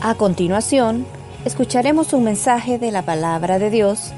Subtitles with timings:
[0.00, 1.04] A continuación,
[1.44, 4.12] escucharemos un mensaje de la palabra de Dios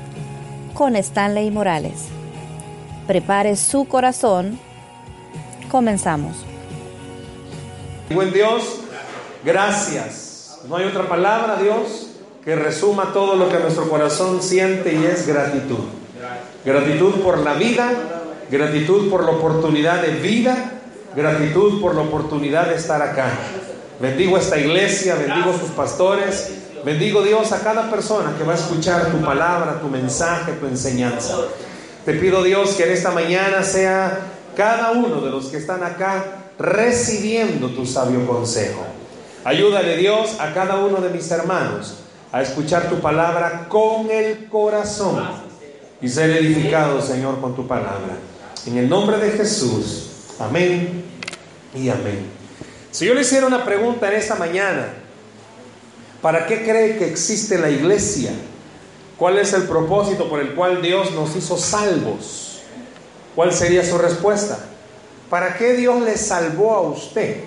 [0.74, 2.08] con Stanley Morales.
[3.06, 4.58] Prepare su corazón.
[5.70, 6.44] Comenzamos.
[8.10, 8.80] Buen Dios,
[9.42, 10.58] gracias.
[10.68, 12.08] No hay otra palabra, Dios,
[12.44, 15.78] que resuma todo lo que nuestro corazón siente y es gratitud.
[16.62, 17.90] Gratitud por la vida,
[18.50, 20.72] gratitud por la oportunidad de vida,
[21.16, 23.30] gratitud por la oportunidad de estar acá.
[24.00, 26.52] Bendigo esta iglesia, bendigo sus pastores,
[26.86, 31.36] bendigo Dios a cada persona que va a escuchar tu palabra, tu mensaje, tu enseñanza.
[32.06, 34.20] Te pido Dios que en esta mañana sea
[34.56, 36.24] cada uno de los que están acá
[36.58, 38.82] recibiendo tu sabio consejo.
[39.44, 41.98] Ayúdale Dios a cada uno de mis hermanos
[42.32, 45.22] a escuchar tu palabra con el corazón
[46.00, 48.16] y ser edificado, Señor, con tu palabra.
[48.66, 50.06] En el nombre de Jesús.
[50.38, 51.04] Amén
[51.74, 52.39] y amén.
[52.90, 54.88] Si yo le hiciera una pregunta en esta mañana,
[56.20, 58.32] ¿para qué cree que existe la iglesia?
[59.16, 62.62] ¿Cuál es el propósito por el cual Dios nos hizo salvos?
[63.36, 64.58] ¿Cuál sería su respuesta?
[65.28, 67.44] ¿Para qué Dios le salvó a usted?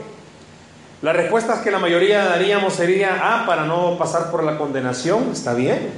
[1.02, 5.54] La respuesta que la mayoría daríamos sería, ah, para no pasar por la condenación, está
[5.54, 5.92] bien.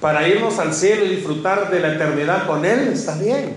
[0.00, 3.54] Para irnos al cielo y disfrutar de la eternidad con Él, está bien.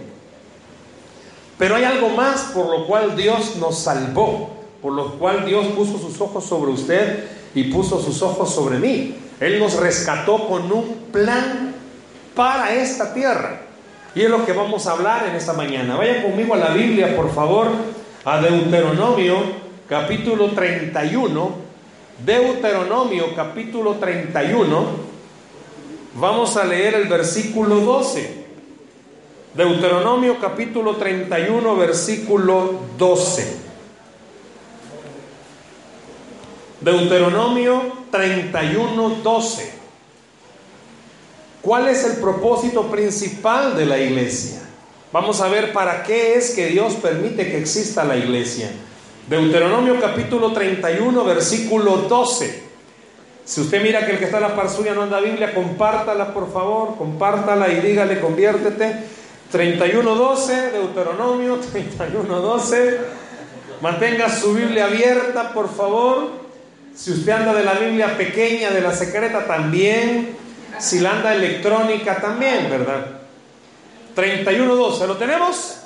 [1.57, 5.97] Pero hay algo más por lo cual Dios nos salvó por lo cual Dios puso
[5.97, 9.15] sus ojos sobre usted y puso sus ojos sobre mí.
[9.39, 11.73] Él nos rescató con un plan
[12.35, 13.61] para esta tierra.
[14.13, 15.97] Y es lo que vamos a hablar en esta mañana.
[15.97, 17.67] Vaya conmigo a la Biblia, por favor,
[18.23, 19.37] a Deuteronomio
[19.89, 21.65] capítulo 31.
[22.25, 24.85] Deuteronomio capítulo 31.
[26.15, 28.45] Vamos a leer el versículo 12.
[29.53, 33.64] Deuteronomio capítulo 31, versículo 12.
[36.85, 39.73] Deuteronomio 31, 12.
[41.63, 44.61] ¿Cuál es el propósito principal de la iglesia?
[45.11, 48.69] Vamos a ver para qué es que Dios permite que exista la iglesia.
[49.27, 52.63] Deuteronomio capítulo 31, versículo 12.
[53.43, 56.35] Si usted mira que el que está en la par suya no anda Biblia, compártala
[56.35, 59.05] por favor, compártala y dígale, conviértete.
[59.51, 62.99] 31, 12, Deuteronomio 31, 12.
[63.81, 66.44] Mantenga su Biblia abierta, por favor.
[66.95, 70.37] Si usted anda de la Biblia pequeña, de la secreta también.
[70.79, 73.05] Si la anda electrónica también, ¿verdad?
[74.15, 75.79] 31.12, ¿lo tenemos?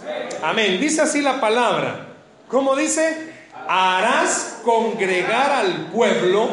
[0.44, 0.80] Amén.
[0.80, 2.08] Dice así la palabra.
[2.48, 3.31] ¿Cómo dice?
[3.68, 6.50] Harás congregar al pueblo,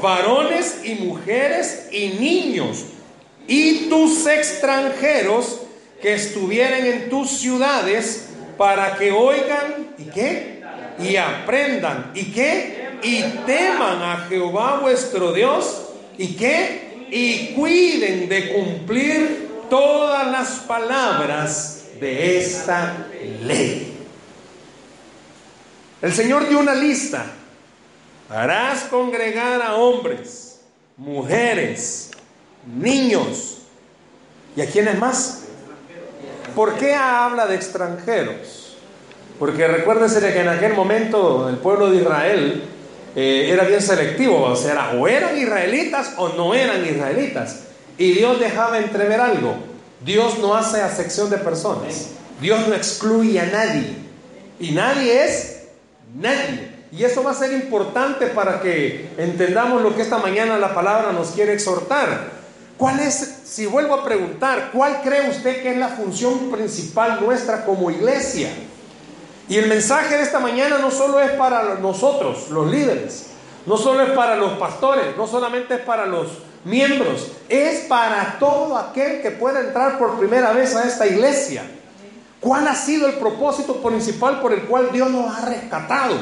[0.00, 2.84] varones y mujeres y niños,
[3.46, 5.60] y tus extranjeros
[6.02, 10.62] que estuvieren en tus ciudades, para que oigan, ¿y qué?
[10.98, 12.85] Y aprendan, ¿y qué?
[13.02, 15.86] Y teman a Jehová vuestro Dios
[16.18, 23.06] y que y cuiden de cumplir todas las palabras de esta
[23.42, 23.96] ley.
[26.02, 27.26] El Señor dio una lista.
[28.28, 30.60] Harás congregar a hombres,
[30.96, 32.10] mujeres,
[32.66, 33.58] niños.
[34.56, 35.44] ¿Y a quiénes más?
[36.54, 38.76] ¿Por qué habla de extranjeros?
[39.38, 42.62] Porque recuérdese que en aquel momento el pueblo de Israel
[43.18, 47.60] eh, era bien selectivo, o sea, o eran israelitas o no eran israelitas.
[47.96, 49.56] Y Dios dejaba entrever algo.
[50.04, 52.08] Dios no hace acepción de personas.
[52.42, 53.86] Dios no excluye a nadie.
[54.60, 55.62] Y nadie es
[56.14, 56.70] nadie.
[56.92, 61.12] Y eso va a ser importante para que entendamos lo que esta mañana la palabra
[61.12, 62.36] nos quiere exhortar.
[62.76, 67.64] ¿Cuál es, si vuelvo a preguntar, cuál cree usted que es la función principal nuestra
[67.64, 68.50] como iglesia?
[69.48, 73.26] Y el mensaje de esta mañana no solo es para nosotros, los líderes,
[73.64, 76.28] no solo es para los pastores, no solamente es para los
[76.64, 81.64] miembros, es para todo aquel que pueda entrar por primera vez a esta iglesia.
[82.40, 86.16] ¿Cuál ha sido el propósito principal por el cual Dios nos ha rescatado?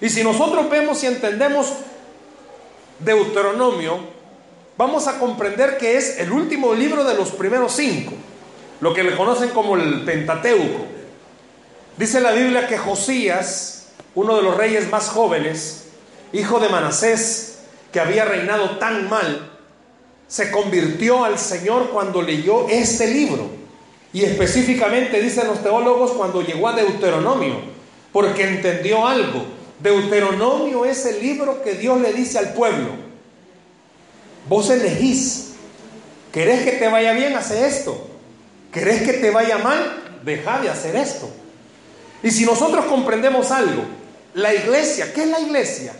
[0.00, 1.72] Y si nosotros vemos y entendemos
[2.98, 3.98] Deuteronomio,
[4.76, 8.12] vamos a comprender que es el último libro de los primeros cinco,
[8.80, 10.99] lo que le conocen como el Pentateuco.
[12.00, 15.82] Dice la Biblia que Josías, uno de los reyes más jóvenes,
[16.32, 17.58] hijo de Manasés,
[17.92, 19.50] que había reinado tan mal,
[20.26, 23.50] se convirtió al Señor cuando leyó este libro.
[24.14, 27.56] Y específicamente dicen los teólogos cuando llegó a Deuteronomio,
[28.14, 29.44] porque entendió algo.
[29.78, 32.92] Deuteronomio es el libro que Dios le dice al pueblo.
[34.48, 35.50] Vos elegís.
[36.32, 37.36] ¿Querés que te vaya bien?
[37.36, 38.08] Hace esto.
[38.72, 40.20] ¿Querés que te vaya mal?
[40.24, 41.30] Deja de hacer esto.
[42.22, 43.82] Y si nosotros comprendemos algo,
[44.34, 45.92] la iglesia, ¿qué es la iglesia?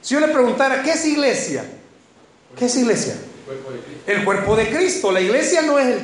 [0.00, 1.64] Si yo le preguntara, ¿qué es iglesia?
[2.56, 3.14] ¿Qué es iglesia?
[4.06, 5.10] El cuerpo de Cristo.
[5.10, 5.96] La iglesia no es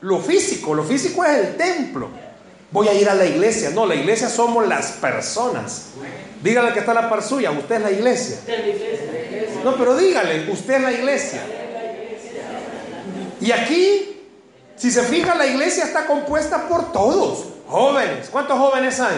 [0.00, 2.08] lo físico, lo físico es el templo.
[2.70, 3.70] Voy a ir a la iglesia.
[3.70, 5.86] No, la iglesia somos las personas.
[6.42, 8.38] Dígale que está la par suya, usted es la iglesia.
[9.62, 11.40] No, pero dígale, usted es la iglesia.
[13.40, 14.20] Y aquí,
[14.76, 17.53] si se fija, la iglesia está compuesta por todos.
[17.68, 18.28] Jóvenes.
[18.30, 19.16] ¿Cuántos jóvenes hay?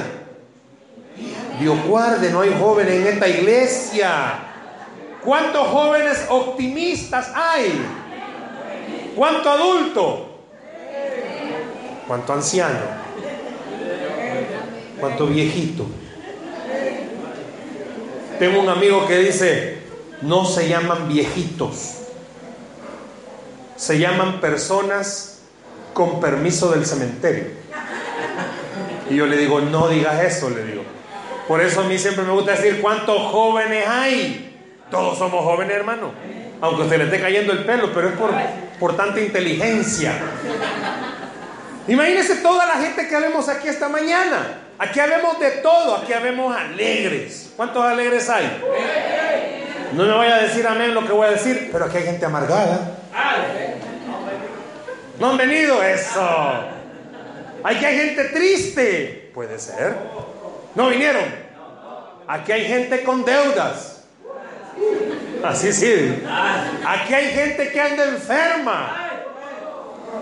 [1.60, 4.34] Dios guarde, no hay jóvenes en esta iglesia.
[5.24, 7.72] ¿Cuántos jóvenes optimistas hay?
[9.16, 10.28] ¿Cuánto adulto?
[12.06, 12.78] ¿Cuánto anciano?
[15.00, 15.86] ¿Cuánto viejito?
[18.38, 19.78] Tengo un amigo que dice,
[20.22, 21.94] no se llaman viejitos,
[23.76, 25.40] se llaman personas
[25.94, 27.46] con permiso del cementerio.
[29.10, 30.82] Y yo le digo, no digas eso, le digo.
[31.46, 34.56] Por eso a mí siempre me gusta decir, ¿cuántos jóvenes hay?
[34.90, 36.12] Todos somos jóvenes, hermano.
[36.60, 38.32] Aunque usted le esté cayendo el pelo, pero es por,
[38.80, 40.12] por tanta inteligencia.
[41.86, 44.62] Imagínese toda la gente que vemos aquí esta mañana.
[44.78, 47.52] Aquí habemos de todo, aquí habemos alegres.
[47.56, 48.60] ¿Cuántos alegres hay?
[49.92, 52.26] No me vaya a decir amén lo que voy a decir, pero aquí hay gente
[52.26, 52.98] amargada.
[55.18, 56.75] No han venido eso.
[57.64, 59.30] Aquí hay gente triste.
[59.34, 59.94] Puede ser.
[60.74, 61.24] No vinieron.
[62.26, 64.04] Aquí hay gente con deudas.
[65.44, 66.22] Así sí.
[66.86, 69.02] Aquí hay gente que anda enferma.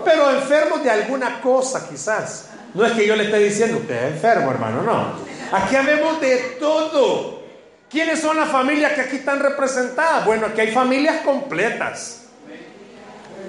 [0.03, 2.49] Pero enfermos de alguna cosa quizás.
[2.73, 5.13] No es que yo le esté diciendo, usted es enfermo, hermano, no.
[5.51, 7.43] Aquí habemos de todo.
[7.89, 10.25] ¿Quiénes son las familias que aquí están representadas?
[10.25, 12.23] Bueno, aquí hay familias completas.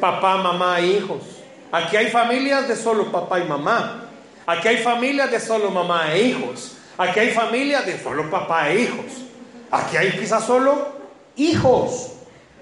[0.01, 1.36] Papá, mamá, hijos.
[1.77, 4.05] Aquí hay familias de solo papá y mamá.
[4.47, 6.73] Aquí hay familias de solo mamá e hijos.
[6.97, 9.05] Aquí hay familias de solo papá e hijos.
[9.71, 10.89] Aquí hay quizás solo
[11.37, 12.13] hijos.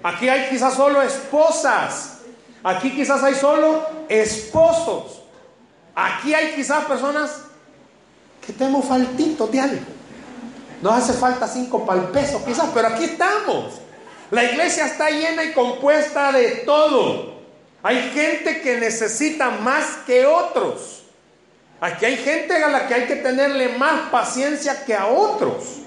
[0.03, 2.17] Aquí hay quizás solo esposas.
[2.61, 5.21] Aquí quizás hay solo esposos.
[5.95, 7.43] Aquí hay quizás personas
[8.45, 9.85] que tenemos faltitos de algo.
[10.81, 13.75] Nos hace falta cinco para el peso quizás, pero aquí estamos.
[14.29, 17.34] La iglesia está llena y compuesta de todo.
[17.85, 21.03] Hay gente que necesita más que otros.
[21.79, 25.81] Aquí hay gente a la que hay que tenerle más paciencia que a otros.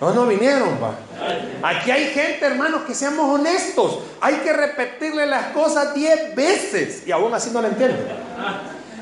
[0.00, 0.94] No, no vinieron, va.
[1.68, 3.98] Aquí hay gente, hermanos, que seamos honestos.
[4.20, 8.06] Hay que repetirle las cosas diez veces y aún así no la entienden.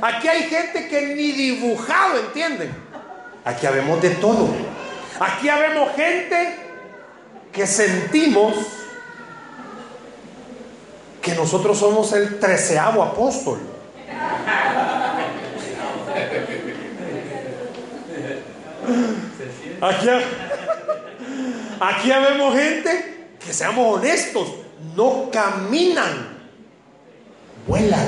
[0.01, 2.75] Aquí hay gente que ni dibujado entienden.
[3.45, 4.49] Aquí habemos de todo.
[5.21, 6.57] Aquí habemos gente
[7.53, 8.55] que sentimos
[11.25, 13.59] que nosotros somos el treceavo apóstol.
[19.81, 20.09] Aquí,
[21.81, 24.49] aquí vemos gente que seamos honestos,
[24.95, 26.37] no caminan,
[27.67, 28.07] vuelan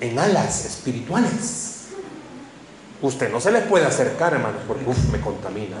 [0.00, 1.90] en alas espirituales.
[3.00, 5.76] Usted no se les puede acercar, hermano, porque me contamina.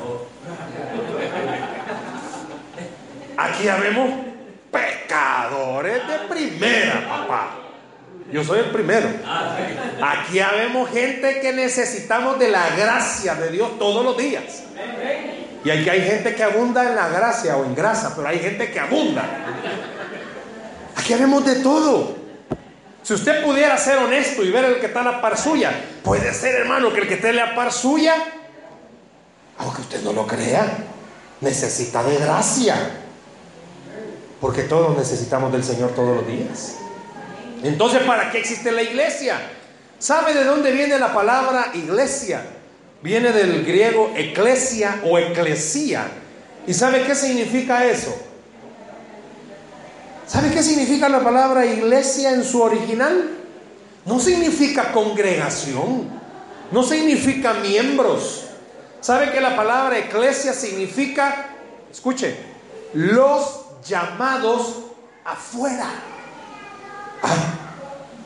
[3.36, 4.33] Aquí vemos
[4.74, 7.60] pecadores de primera, papá.
[8.32, 9.08] Yo soy el primero.
[10.02, 14.64] Aquí habemos gente que necesitamos de la gracia de Dios todos los días.
[15.64, 18.70] Y aquí hay gente que abunda en la gracia o en grasa, pero hay gente
[18.70, 19.24] que abunda.
[20.96, 22.16] Aquí habemos de todo.
[23.02, 26.32] Si usted pudiera ser honesto y ver el que está a la par suya, puede
[26.32, 28.14] ser, hermano, que el que esté a la par suya,
[29.58, 30.66] aunque usted no lo crea,
[31.40, 33.03] necesita de gracia.
[34.44, 36.74] Porque todos necesitamos del Señor todos los días.
[37.62, 39.40] Entonces, ¿para qué existe la iglesia?
[39.98, 42.44] ¿Sabe de dónde viene la palabra iglesia?
[43.00, 46.08] Viene del griego eclesia o eclesía.
[46.66, 48.14] ¿Y sabe qué significa eso?
[50.26, 53.30] ¿Sabe qué significa la palabra iglesia en su original?
[54.04, 56.20] No significa congregación,
[56.70, 58.44] no significa miembros.
[59.00, 61.46] ¿Sabe que la palabra eclesia significa,
[61.90, 62.36] escuche,
[62.92, 64.82] los llamados
[65.24, 65.90] afuera?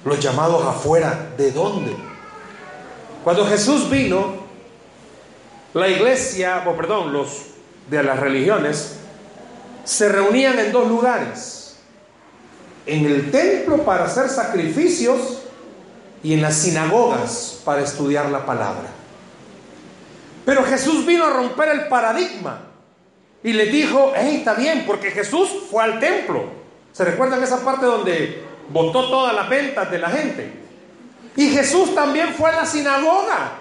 [0.05, 1.95] los llamados afuera, ¿de dónde?
[3.23, 4.37] Cuando Jesús vino,
[5.75, 7.29] la iglesia, o perdón, los
[7.91, 8.97] de las religiones,
[9.85, 11.77] se reunían en dos lugares.
[12.87, 15.43] En el templo para hacer sacrificios
[16.23, 18.89] y en las sinagogas para estudiar la palabra.
[20.47, 22.68] Pero Jesús vino a romper el paradigma
[23.43, 26.45] y le dijo, hey, está bien, porque Jesús fue al templo.
[26.93, 30.53] ¿Se recuerdan esa parte donde Botó todas las ventas de la gente.
[31.37, 33.53] Y Jesús también fue a la sinagoga,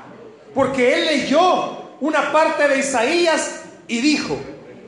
[0.54, 4.38] porque él leyó una parte de Isaías y dijo,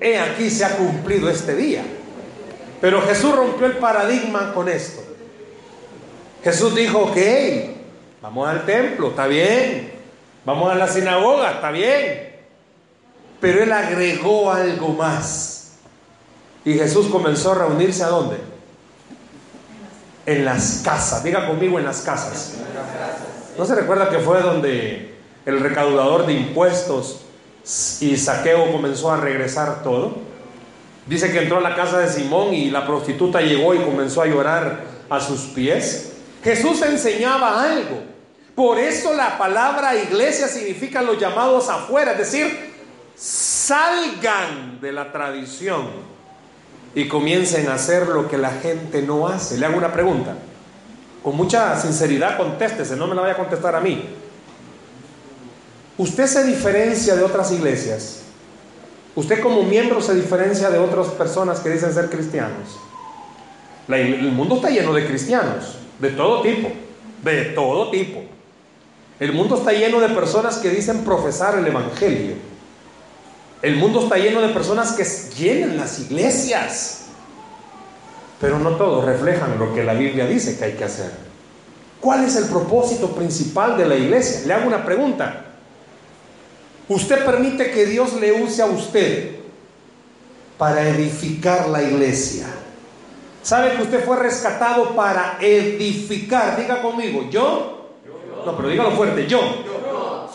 [0.01, 1.83] he aquí se ha cumplido este día.
[2.81, 5.01] Pero Jesús rompió el paradigma con esto.
[6.43, 7.17] Jesús dijo, ok,
[8.21, 9.93] vamos al templo, está bien.
[10.45, 12.28] Vamos a la sinagoga, está bien.
[13.39, 15.71] Pero él agregó algo más.
[16.65, 18.37] Y Jesús comenzó a reunirse a dónde?
[20.25, 21.23] En las casas.
[21.23, 22.55] Diga conmigo en las casas.
[23.57, 25.15] ¿No se recuerda que fue donde
[25.45, 27.21] el recaudador de impuestos
[28.01, 30.17] y saqueo comenzó a regresar todo?
[31.07, 34.27] Dice que entró a la casa de Simón y la prostituta llegó y comenzó a
[34.27, 36.13] llorar a sus pies.
[36.43, 38.03] Jesús enseñaba algo.
[38.53, 42.68] Por eso la palabra iglesia significa los llamados afuera, es decir,
[43.19, 45.87] salgan de la tradición
[46.95, 49.57] y comiencen a hacer lo que la gente no hace.
[49.57, 50.35] Le hago una pregunta.
[51.21, 54.05] Con mucha sinceridad contéstese, no me la vaya a contestar a mí.
[55.97, 58.21] ¿Usted se diferencia de otras iglesias?
[59.15, 62.79] ¿Usted como miembro se diferencia de otras personas que dicen ser cristianos?
[63.89, 66.69] el mundo está lleno de cristianos, de todo tipo,
[67.23, 68.21] de todo tipo.
[69.19, 72.48] El mundo está lleno de personas que dicen profesar el Evangelio.
[73.61, 75.03] El mundo está lleno de personas que
[75.37, 77.05] llenan las iglesias.
[78.39, 81.11] Pero no todos reflejan lo que la Biblia dice que hay que hacer.
[81.99, 84.41] ¿Cuál es el propósito principal de la iglesia?
[84.45, 85.45] Le hago una pregunta.
[86.87, 89.35] ¿Usted permite que Dios le use a usted
[90.57, 92.47] para edificar la iglesia?
[93.43, 96.57] ¿Sabe que usted fue rescatado para edificar?
[96.57, 97.79] Diga conmigo, yo
[98.45, 99.39] no, pero dígalo fuerte, yo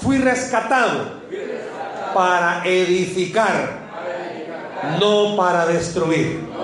[0.01, 1.24] fui rescatado
[2.15, 3.83] para edificar,
[5.01, 6.55] no para destruir.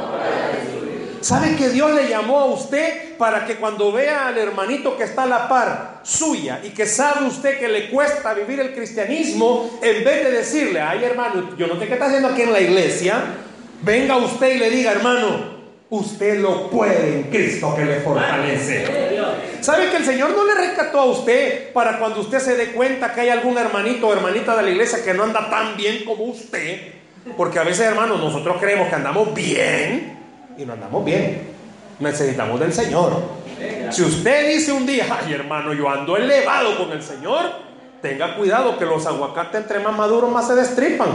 [1.21, 5.25] ¿Sabe que Dios le llamó a usted para que cuando vea al hermanito que está
[5.25, 10.03] a la par suya y que sabe usted que le cuesta vivir el cristianismo, en
[10.03, 13.23] vez de decirle, ay hermano, yo no sé qué está haciendo aquí en la iglesia,
[13.83, 15.50] venga usted y le diga, hermano,
[15.91, 18.87] usted lo puede en Cristo que le fortalece.
[19.61, 23.13] ¿Sabe que el Señor no le rescató a usted para cuando usted se dé cuenta
[23.13, 26.25] que hay algún hermanito o hermanita de la iglesia que no anda tan bien como
[26.25, 26.93] usted?
[27.37, 30.19] Porque a veces, hermanos, nosotros creemos que andamos bien
[30.57, 31.51] y no andamos bien.
[31.99, 33.41] Necesitamos del Señor.
[33.91, 37.45] Si usted dice un día, ay hermano, yo ando elevado con el Señor,
[38.01, 41.09] tenga cuidado que los aguacates entre más maduros más se destripan.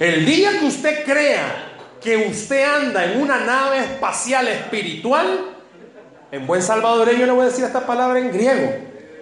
[0.00, 1.71] El día que usted crea
[2.02, 5.54] que usted anda en una nave espacial espiritual,
[6.30, 8.74] en buen salvadoreño le voy a decir esta palabra en griego.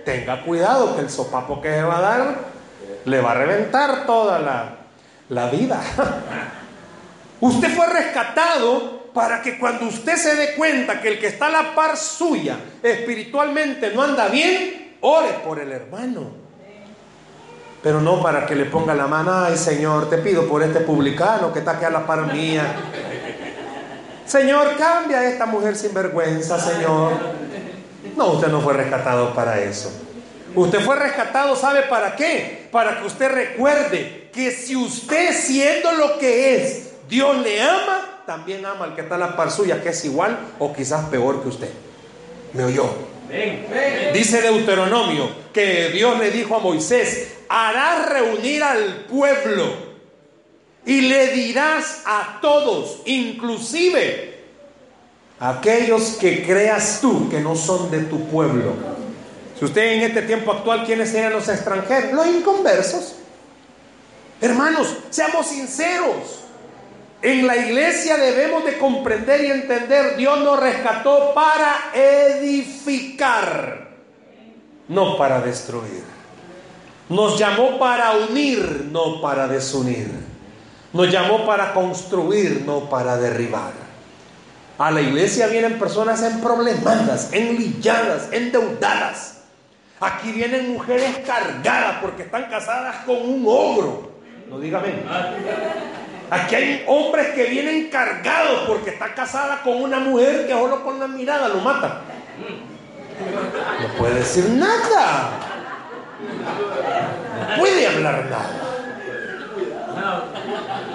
[0.05, 2.35] Tenga cuidado que el sopapo que se va a dar
[3.05, 4.77] le va a reventar toda la,
[5.29, 5.81] la vida.
[7.41, 11.51] usted fue rescatado para que cuando usted se dé cuenta que el que está a
[11.51, 16.40] la par suya espiritualmente no anda bien, ore por el hermano.
[17.83, 21.53] Pero no para que le ponga la mano, ay Señor, te pido por este publicano
[21.53, 22.77] que está aquí a la par mía.
[24.27, 27.13] Señor, cambia a esta mujer sin vergüenza, Señor.
[28.17, 29.91] No, usted no fue rescatado para eso.
[30.55, 32.69] Usted fue rescatado, ¿sabe para qué?
[32.71, 38.65] Para que usted recuerde que si usted siendo lo que es, Dios le ama, también
[38.67, 41.49] ama al que está a la par suya, que es igual o quizás peor que
[41.49, 41.71] usted.
[42.53, 43.10] ¿Me oyó?
[44.13, 49.91] Dice Deuteronomio que Dios le dijo a Moisés, harás reunir al pueblo
[50.85, 54.41] y le dirás a todos, inclusive
[55.39, 58.75] aquellos que creas tú que no son de tu pueblo.
[59.59, 62.13] Si usted en este tiempo actual, ¿quiénes serían los extranjeros?
[62.13, 63.17] Los inconversos.
[64.41, 66.40] Hermanos, seamos sinceros.
[67.23, 73.89] En la iglesia debemos de comprender y entender, Dios nos rescató para edificar,
[74.89, 76.03] no para destruir.
[77.11, 80.09] Nos llamó para unir, no para desunir.
[80.93, 83.73] Nos llamó para construir, no para derribar.
[84.79, 89.43] A la iglesia vienen personas en problemadas, enlilladas, endeudadas.
[90.00, 94.11] Aquí vienen mujeres cargadas porque están casadas con un ogro.
[94.49, 94.95] No dígame.
[96.31, 101.01] Aquí hay hombres que vienen cargados porque está casada con una mujer que solo con
[101.01, 102.03] la mirada lo mata.
[103.83, 105.31] No puede decir nada.
[107.41, 108.71] No puede hablar nada.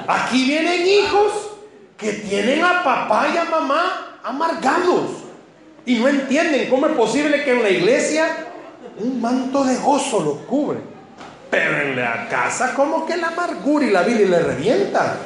[0.07, 1.31] Aquí vienen hijos
[1.97, 5.25] que tienen a papá y a mamá amargados
[5.85, 8.27] y no entienden cómo es posible que en la iglesia
[8.97, 10.79] un manto de gozo los cubre,
[11.49, 15.17] pero en la casa como que la amargura y la vida le revienta.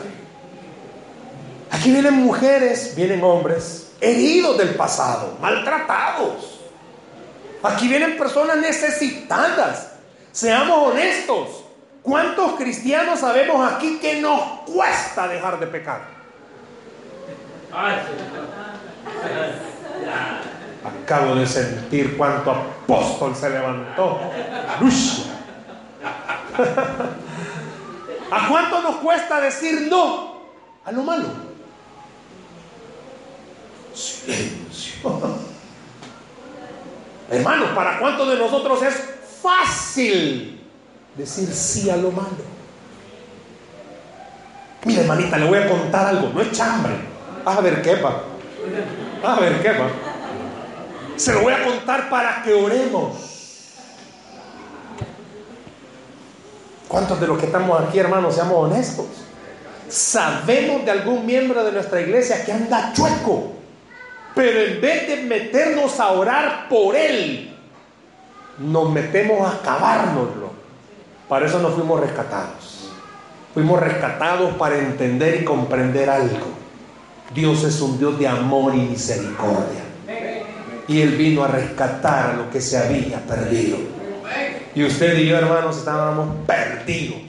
[1.71, 6.59] Aquí vienen mujeres, vienen hombres heridos del pasado, maltratados.
[7.63, 9.91] Aquí vienen personas necesitadas.
[10.31, 11.65] Seamos honestos.
[12.01, 16.01] ¿Cuántos cristianos sabemos aquí que nos cuesta dejar de pecar?
[21.03, 24.19] Acabo de sentir cuánto apóstol se levantó.
[28.31, 30.41] ¿A cuánto nos cuesta decir no
[30.85, 31.25] a lo malo?
[33.93, 35.49] Silencio.
[37.31, 39.03] Hermanos, ¿para cuántos de nosotros es
[39.41, 40.61] fácil
[41.15, 42.59] decir sí a lo malo?
[44.85, 46.29] Mira, hermanita, le voy a contar algo.
[46.33, 46.93] No es chambre.
[47.45, 48.01] A ver qué.
[49.23, 49.87] A ver qué va.
[51.15, 53.38] Se lo voy a contar para que oremos.
[56.89, 59.05] ¿Cuántos de los que estamos aquí, hermanos, seamos honestos?
[59.87, 63.51] Sabemos de algún miembro de nuestra iglesia que anda chueco,
[64.33, 67.55] pero en vez de meternos a orar por él,
[68.57, 70.49] nos metemos a acabárnoslo.
[71.27, 72.89] Para eso nos fuimos rescatados.
[73.53, 76.47] Fuimos rescatados para entender y comprender algo.
[77.35, 79.83] Dios es un Dios de amor y misericordia.
[80.87, 83.77] Y Él vino a rescatar lo que se había perdido.
[84.79, 87.19] Y usted y yo, hermanos, estábamos perdidos.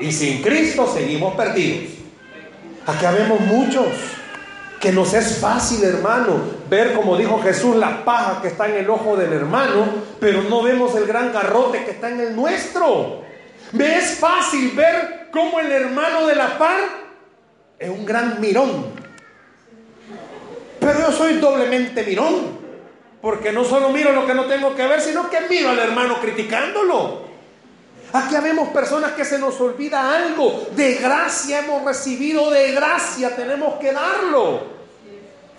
[0.00, 1.90] Y sin Cristo seguimos perdidos.
[2.86, 3.88] Aquí vemos muchos
[4.80, 6.40] que nos es fácil, hermano,
[6.70, 9.84] ver como dijo Jesús la paja que está en el ojo del hermano,
[10.18, 13.20] pero no vemos el gran garrote que está en el nuestro.
[13.72, 16.80] Me es fácil ver como el hermano de la par
[17.78, 18.86] es un gran mirón.
[20.80, 22.57] Pero yo soy doblemente mirón.
[23.20, 26.20] Porque no solo miro lo que no tengo que ver, sino que miro al hermano
[26.20, 27.28] criticándolo.
[28.12, 30.68] Aquí vemos personas que se nos olvida algo.
[30.74, 34.78] De gracia hemos recibido, de gracia tenemos que darlo.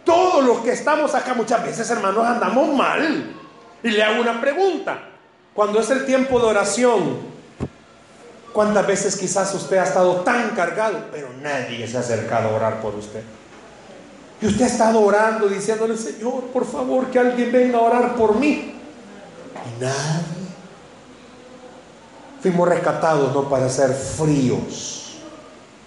[0.03, 3.35] Todos los que estamos acá muchas veces, hermanos, andamos mal.
[3.83, 4.99] Y le hago una pregunta.
[5.53, 7.19] Cuando es el tiempo de oración,
[8.53, 12.81] ¿cuántas veces quizás usted ha estado tan cargado, pero nadie se ha acercado a orar
[12.81, 13.21] por usted?
[14.41, 18.35] Y usted ha estado orando, diciéndole, Señor, por favor, que alguien venga a orar por
[18.35, 18.73] mí.
[19.53, 20.39] Y nadie.
[22.41, 25.17] Fuimos rescatados no para ser fríos,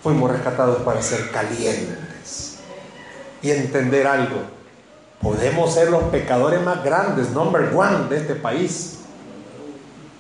[0.03, 2.59] fuimos rescatados para ser calientes.
[3.41, 4.43] Y entender algo,
[5.21, 8.99] podemos ser los pecadores más grandes, number one de este país.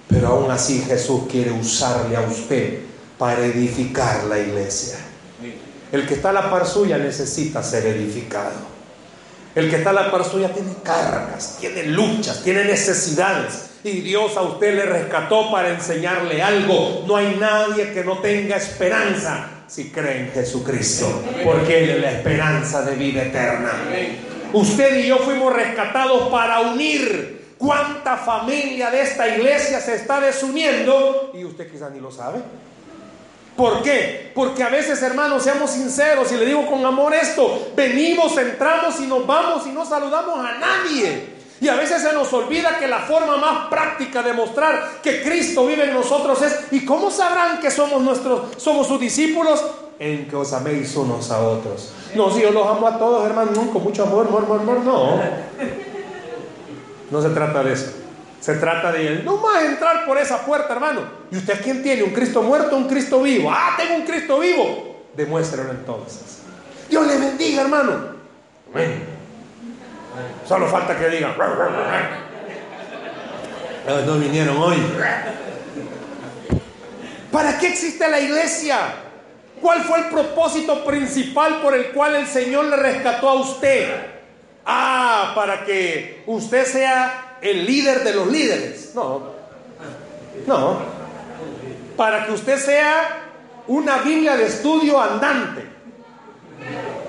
[0.08, 2.80] Pero aún así Jesús quiere usarle a usted
[3.18, 4.96] para edificar la iglesia.
[5.92, 8.72] El que está a la par suya necesita ser edificado.
[9.54, 13.72] El que está a la par suya tiene cargas, tiene luchas, tiene necesidades.
[13.84, 17.04] Y Dios a usted le rescató para enseñarle algo.
[17.06, 22.12] No hay nadie que no tenga esperanza si cree en Jesucristo, porque Él es la
[22.12, 23.72] esperanza de vida eterna.
[24.54, 27.42] Usted y yo fuimos rescatados para unir.
[27.58, 31.32] ¿Cuánta familia de esta iglesia se está desuniendo?
[31.34, 32.40] Y usted quizás ni lo sabe.
[33.56, 34.32] ¿Por qué?
[34.34, 39.06] Porque a veces, hermanos, seamos sinceros y le digo con amor esto, venimos, entramos y
[39.06, 41.32] nos vamos y no saludamos a nadie.
[41.60, 45.66] Y a veces se nos olvida que la forma más práctica de mostrar que Cristo
[45.66, 49.62] vive en nosotros es, ¿y cómo sabrán que somos nuestros, somos sus discípulos?
[49.98, 51.92] En que os améis unos a otros.
[52.16, 55.20] No, si yo los amo a todos, hermanos, con mucho amor, amor, amor, amor, no.
[57.10, 58.01] No se trata de eso.
[58.42, 61.02] Se trata de no más entrar por esa puerta, hermano.
[61.30, 62.02] ¿Y usted quién tiene?
[62.02, 63.48] ¿Un Cristo muerto o un Cristo vivo?
[63.48, 65.04] Ah, tengo un Cristo vivo.
[65.14, 66.42] Demuéstralo entonces.
[66.88, 68.16] Dios le bendiga, hermano.
[70.44, 71.36] Solo falta que digan.
[74.06, 74.76] No vinieron hoy.
[77.30, 78.76] ¿Para qué existe la iglesia?
[79.60, 83.88] ¿Cuál fue el propósito principal por el cual el Señor le rescató a usted?
[84.66, 88.92] Ah, para que usted sea el líder de los líderes.
[88.94, 89.32] No.
[90.46, 90.78] No.
[91.96, 93.24] Para que usted sea
[93.66, 95.64] una Biblia de estudio andante.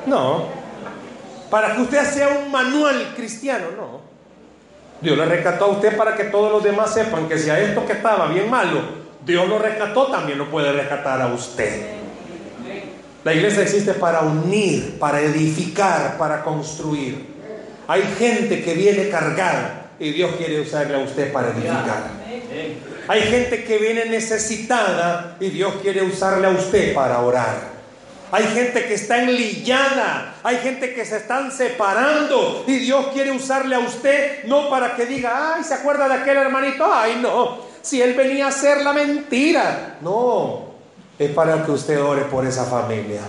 [0.08, 0.48] No.
[1.50, 3.68] Para que usted sea un manual cristiano.
[3.78, 4.02] No.
[5.00, 7.86] Dios le rescató a usted para que todos los demás sepan que si a esto
[7.86, 8.82] que estaba bien malo,
[9.24, 11.98] Dios lo rescató, también lo puede rescatar a usted.
[13.24, 17.34] La iglesia existe para unir, para edificar, para construir.
[17.88, 22.12] Hay gente que viene cargada y Dios quiere usarle a usted para edificar.
[23.08, 27.72] Hay gente que viene necesitada y Dios quiere usarle a usted para orar.
[28.30, 33.76] Hay gente que está enlillada, hay gente que se están separando y Dios quiere usarle
[33.76, 36.86] a usted no para que diga, ay, ¿se acuerda de aquel hermanito?
[36.92, 40.00] Ay, no, si él venía a hacer la mentira.
[40.02, 40.66] No,
[41.18, 43.22] es para que usted ore por esa familia.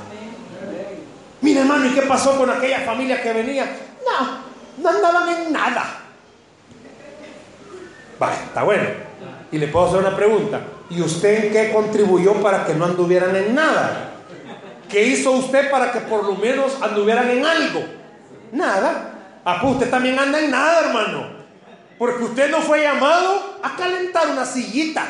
[1.41, 3.65] Mire hermano, ¿y qué pasó con aquella familia que venía?
[4.05, 4.39] No,
[4.83, 6.04] no andaban en nada.
[8.33, 8.85] Está bueno.
[9.53, 10.61] Y le puedo hacer una pregunta.
[10.91, 14.11] ¿Y usted en qué contribuyó para que no anduvieran en nada?
[14.89, 17.81] ¿Qué hizo usted para que por lo menos anduvieran en algo?
[18.53, 19.11] Nada.
[19.45, 21.45] Ah, pues usted también anda en nada, hermano.
[21.99, 25.05] Porque usted no fue llamado a calentar una sillita.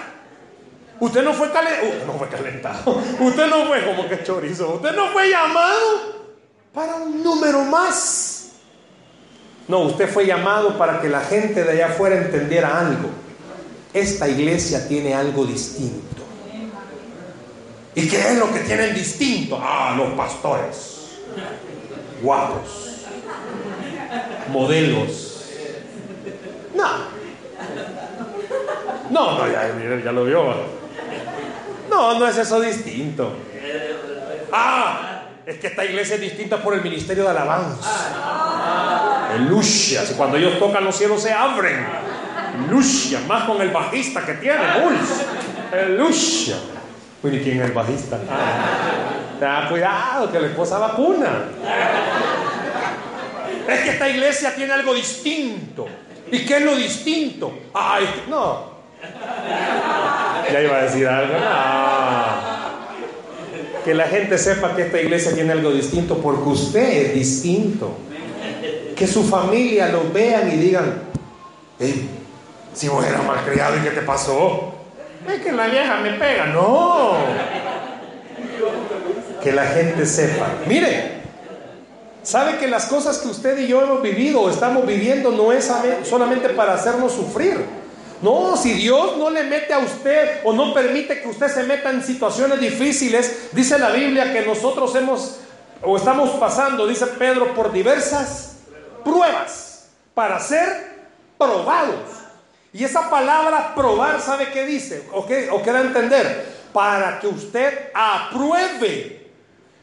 [1.01, 1.89] Usted no fue calentado.
[1.89, 3.03] Uh, no fue calentado.
[3.21, 4.75] Usted no fue como que chorizo.
[4.75, 6.25] Usted no fue llamado
[6.73, 8.34] para un número más.
[9.67, 13.09] No, usted fue llamado para que la gente de allá afuera entendiera algo.
[13.93, 16.23] Esta iglesia tiene algo distinto.
[17.95, 19.59] ¿Y qué es lo que tienen distinto?
[19.61, 21.19] Ah, los pastores.
[22.23, 23.07] Guapos.
[24.51, 25.45] Modelos.
[26.75, 26.89] No.
[29.11, 30.45] No, no, ya, ya lo vio.
[31.89, 33.33] No, no es eso distinto.
[34.53, 35.14] Ah,
[35.47, 37.91] es que esta iglesia es distinta por el ministerio de alabanza.
[39.49, 41.85] Lucia, cuando ellos tocan los cielos se abren.
[42.71, 44.63] Lucia, más con el bajista que tiene,
[45.97, 46.57] Lucia.
[47.23, 48.19] ¿y quién es el bajista?
[49.43, 51.45] Ah, cuidado, que la esposa vacuna.
[53.69, 55.87] Es que esta iglesia tiene algo distinto.
[56.31, 57.59] ¿Y qué es lo distinto?
[57.73, 58.75] Ay, no.
[60.53, 61.35] Ya iba a decir algo.
[63.85, 67.97] Que la gente sepa que esta iglesia tiene algo distinto porque usted es distinto.
[68.97, 71.03] Que su familia lo vean y digan,
[72.73, 74.73] si vos eras malcriado y qué te pasó,
[75.29, 76.47] es que la vieja me pega.
[76.47, 77.15] No.
[79.43, 80.47] Que la gente sepa.
[80.67, 81.13] Mire,
[82.23, 85.71] sabe que las cosas que usted y yo hemos vivido o estamos viviendo no es
[86.05, 87.84] solamente para hacernos sufrir.
[88.23, 91.91] No, si Dios no le mete a usted o no permite que usted se meta
[91.91, 95.41] en situaciones difíciles, dice la Biblia que nosotros hemos
[95.83, 98.57] o estamos pasando, dice Pedro, por diversas
[99.05, 100.95] pruebas para ser
[101.37, 102.11] probados.
[102.73, 105.07] Y esa palabra probar, ¿sabe qué dice?
[105.13, 106.55] ¿O qué, o da a entender?
[106.73, 109.31] Para que usted apruebe.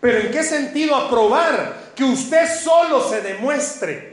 [0.02, 1.92] ¿Pero en qué sentido aprobar?
[1.96, 4.12] Que usted solo se demuestre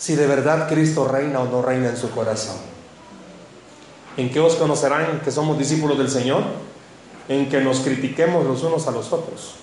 [0.00, 2.56] si de verdad Cristo reina o no reina en su corazón.
[4.16, 6.42] ¿En qué os conocerán que somos discípulos del Señor?
[7.28, 9.54] En que nos critiquemos los unos a los otros.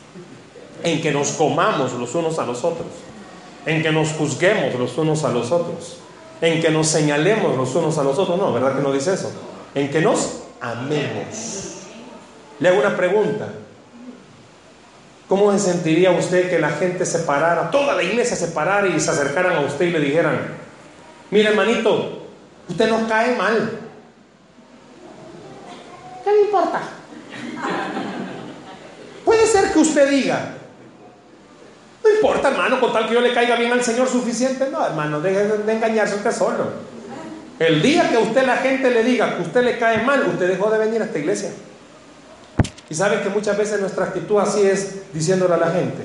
[0.84, 2.88] En que nos comamos los unos a los otros.
[3.66, 5.98] En que nos juzguemos los unos a los otros
[6.42, 8.38] en que nos señalemos los unos a los otros.
[8.38, 9.32] No, ¿verdad que no dice eso?
[9.74, 11.86] En que nos amemos.
[12.60, 13.50] Le hago una pregunta.
[15.28, 19.00] ¿Cómo se sentiría usted que la gente se parara, toda la iglesia se parara y
[19.00, 20.56] se acercaran a usted y le dijeran,
[21.32, 22.28] mire hermanito,
[22.70, 23.87] usted nos cae mal.
[26.28, 26.82] ¿Qué le importa?
[29.24, 30.56] Puede ser que usted diga,
[32.04, 34.68] no importa, hermano, con tal que yo le caiga bien al Señor suficiente.
[34.70, 36.66] No, hermano, deje de engañarse usted solo.
[37.58, 40.50] El día que a usted la gente le diga que usted le cae mal, usted
[40.50, 41.50] dejó de venir a esta iglesia.
[42.90, 46.04] Y sabe que muchas veces nuestra actitud así es diciéndole a la gente.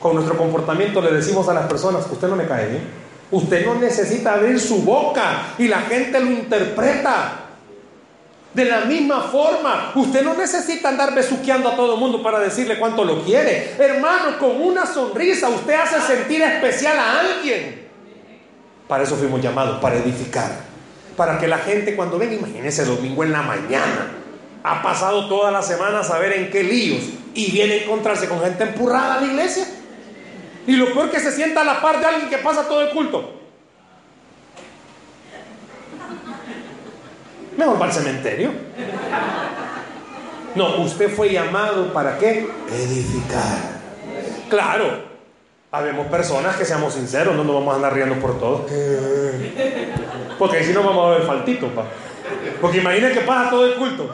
[0.00, 2.84] Con nuestro comportamiento le decimos a las personas, usted no me cae bien.
[3.30, 7.51] Usted no necesita abrir su boca y la gente lo interpreta.
[8.54, 12.78] De la misma forma, usted no necesita andar besuqueando a todo el mundo para decirle
[12.78, 13.74] cuánto lo quiere.
[13.78, 17.88] Hermano, con una sonrisa usted hace sentir especial a alguien.
[18.86, 20.50] Para eso fuimos llamados, para edificar.
[21.16, 24.12] Para que la gente cuando venga, imagínese domingo en la mañana,
[24.62, 28.40] ha pasado toda la semana a saber en qué líos y viene a encontrarse con
[28.42, 29.66] gente empurrada a la iglesia.
[30.66, 32.90] Y lo peor que se sienta a la par de alguien que pasa todo el
[32.90, 33.41] culto.
[37.62, 38.50] Mejor va al cementerio.
[40.56, 42.44] No, usted fue llamado para qué?
[42.72, 43.56] Edificar.
[44.50, 44.86] Claro,
[45.70, 48.66] habemos personas que seamos sinceros, no nos vamos a andar riendo por todo.
[50.40, 51.84] Porque si no vamos a ver faltito, pa.
[52.60, 54.10] Porque imaginen que pasa todo el culto.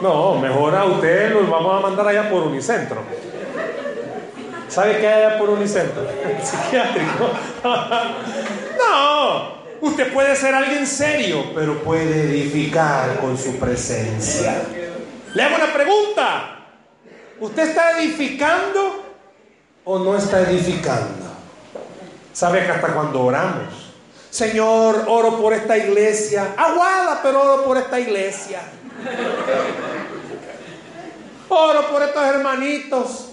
[0.00, 3.00] No, mejor a usted los vamos a mandar allá por Unicentro.
[4.68, 6.06] ¿Sabe qué hay allá por Unicentro?
[6.44, 7.28] Psiquiátrico.
[8.78, 14.62] No, Usted puede ser alguien serio, pero puede edificar con su presencia.
[15.34, 16.58] Le hago una pregunta.
[17.38, 19.04] ¿Usted está edificando
[19.84, 21.26] o no está edificando?
[22.32, 23.92] ¿Sabe que hasta cuando oramos?
[24.30, 26.54] Señor, oro por esta iglesia.
[26.56, 28.60] Aguada, pero oro por esta iglesia.
[31.48, 33.26] Oro por estos hermanitos.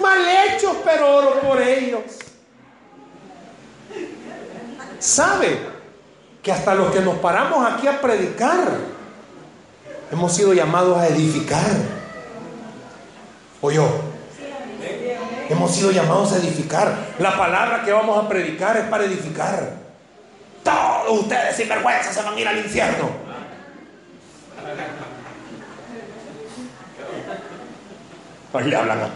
[0.00, 2.27] Mal hechos, pero oro por ellos
[5.08, 5.58] sabe
[6.42, 8.76] que hasta los que nos paramos aquí a predicar,
[10.12, 11.70] hemos sido llamados a edificar.
[13.60, 13.88] ¿O yo?
[15.48, 16.94] Hemos sido llamados a edificar.
[17.18, 19.72] La palabra que vamos a predicar es para edificar.
[20.62, 23.08] Todos ustedes sin vergüenza se van a ir al infierno.
[28.52, 29.10] Ahí le hablan a.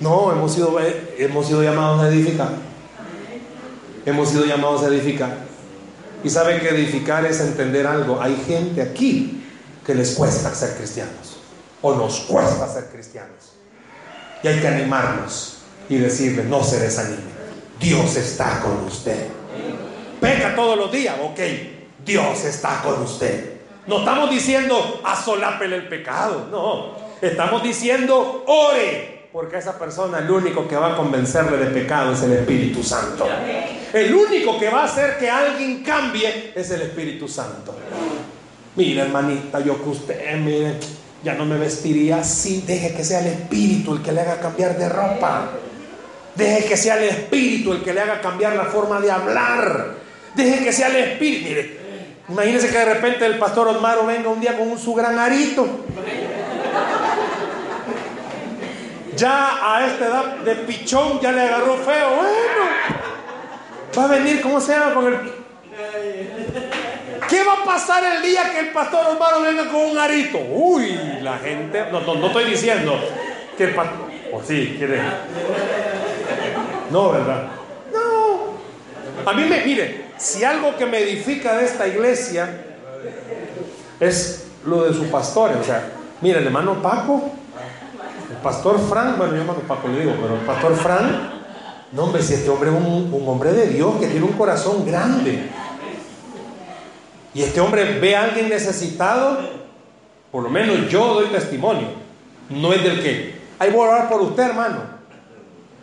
[0.00, 0.78] No, hemos sido,
[1.18, 2.71] hemos sido llamados a edificar.
[4.04, 5.36] Hemos sido llamados a edificar.
[6.24, 8.20] Y saben que edificar es entender algo.
[8.20, 9.44] Hay gente aquí
[9.84, 11.38] que les cuesta ser cristianos.
[11.80, 13.52] O nos cuesta ser cristianos.
[14.42, 17.32] Y hay que animarnos y decirle, no se desanime.
[17.80, 19.28] Dios está con usted.
[20.20, 21.40] Peca todos los días, ok.
[22.04, 23.52] Dios está con usted.
[23.86, 26.94] No estamos diciendo asolápele el pecado, no.
[27.20, 32.22] Estamos diciendo ore, porque esa persona el único que va a convencerle de pecado es
[32.22, 33.26] el Espíritu Santo.
[33.92, 37.74] El único que va a hacer que alguien cambie es el Espíritu Santo.
[38.76, 40.74] Mira, hermanita, yo que usted, mire,
[41.24, 42.62] ya no me vestiría así.
[42.66, 45.50] Deje que sea el Espíritu el que le haga cambiar de ropa.
[46.34, 49.94] Deje que sea el Espíritu el que le haga cambiar la forma de hablar.
[50.34, 51.48] Deje que sea el Espíritu.
[51.48, 51.78] Mire,
[52.28, 55.66] imagínese que de repente el pastor Osmaro venga un día con un, su gran arito.
[59.16, 62.16] Ya a esta edad de pichón ya le agarró feo.
[62.16, 62.70] Bueno,
[63.96, 64.94] va a venir, ¿cómo se llama?
[64.94, 65.18] Con el.
[67.28, 70.38] ¿Qué va a pasar el día que el pastor Osmaro venga con un arito?
[70.38, 71.86] Uy, la gente.
[71.90, 72.98] No, no, no estoy diciendo
[73.56, 74.10] que el pastor.
[74.32, 75.00] O sí, quiere.
[76.90, 77.48] No, ¿verdad?
[77.92, 79.30] No.
[79.30, 82.48] A mí me, mire, si algo que me edifica de esta iglesia
[84.00, 85.90] es lo de su pastor, o sea,
[86.22, 87.30] mire, el hermano Paco,
[88.42, 91.10] pastor Frank, bueno, yo hermano Paco le digo, pero el pastor Frank,
[91.92, 94.84] no, hombre, si este hombre es un, un hombre de Dios que tiene un corazón
[94.86, 95.50] grande.
[97.34, 99.38] Y este hombre ve a alguien necesitado,
[100.30, 101.88] por lo menos yo doy testimonio.
[102.50, 104.80] No es del que, ahí voy a orar por usted, hermano.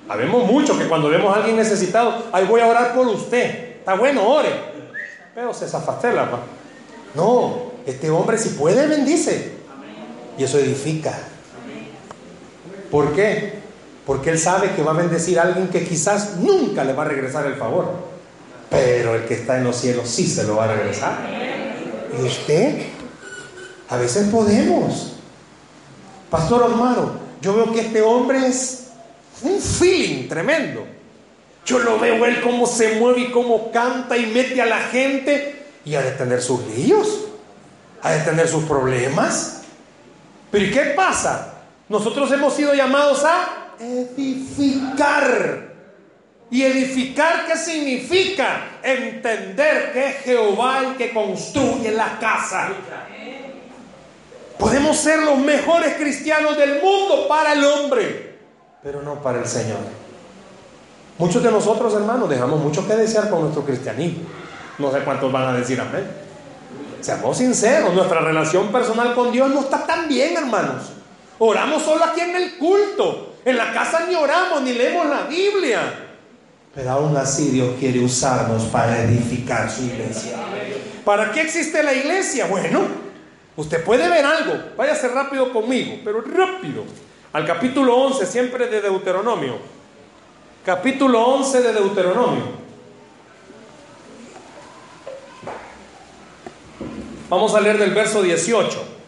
[0.08, 3.78] Habemos mucho que cuando vemos a alguien necesitado, ahí voy a orar por usted.
[3.78, 4.50] Está bueno, ore.
[5.36, 6.28] Pero se zafastela,
[7.14, 9.54] No, este hombre si puede bendice.
[10.38, 11.18] Y eso edifica.
[12.92, 13.60] ¿Por qué?
[14.06, 17.08] Porque él sabe que va a bendecir a alguien que quizás nunca le va a
[17.08, 18.10] regresar el favor.
[18.70, 21.18] Pero el que está en los cielos sí se lo va a regresar.
[22.20, 22.86] ¿Y usted?
[23.90, 25.14] A veces podemos.
[26.30, 28.88] Pastor Osmaro, yo veo que este hombre es
[29.42, 30.86] un feeling tremendo.
[31.66, 35.66] Yo lo veo él cómo se mueve y cómo canta y mete a la gente
[35.86, 37.26] y a detener sus líos,
[38.02, 39.62] a detener sus problemas.
[40.52, 41.59] Pero ¿y qué pasa?
[41.90, 45.68] Nosotros hemos sido llamados a edificar.
[46.52, 48.80] ¿Y edificar qué significa?
[48.82, 52.70] Entender que es Jehová el que construye la casa.
[54.58, 58.30] Podemos ser los mejores cristianos del mundo para el hombre
[58.84, 59.78] pero no para el Señor.
[61.18, 64.24] Muchos de nosotros, hermanos, dejamos mucho que desear con nuestro cristianismo.
[64.78, 66.10] No sé cuántos van a decir amén.
[67.02, 70.94] Seamos sinceros, nuestra relación personal con Dios no está tan bien, hermanos.
[71.40, 73.36] Oramos solo aquí en el culto.
[73.46, 76.08] En la casa ni oramos, ni leemos la Biblia.
[76.76, 80.38] Pero aún así Dios quiere usarnos para edificar su iglesia.
[81.04, 82.46] ¿Para qué existe la iglesia?
[82.48, 82.82] Bueno,
[83.56, 84.54] usted puede ver algo.
[84.78, 86.84] Váyase rápido conmigo, pero rápido
[87.32, 89.58] al capítulo 11, siempre de Deuteronomio.
[90.66, 92.60] Capítulo 11 de Deuteronomio.
[97.30, 98.99] Vamos a leer del verso 18.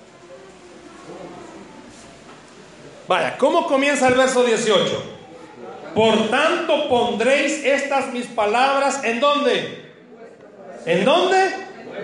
[3.11, 5.03] Vaya, ¿cómo comienza el verso 18?
[5.93, 9.91] Por tanto pondréis estas mis palabras en dónde?
[10.85, 11.37] ¿En dónde?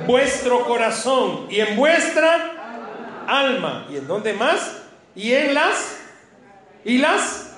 [0.05, 3.87] Vuestro corazón y en vuestra alma.
[3.89, 4.79] ¿Y en dónde más?
[5.15, 5.95] Y en las
[6.83, 7.51] y las,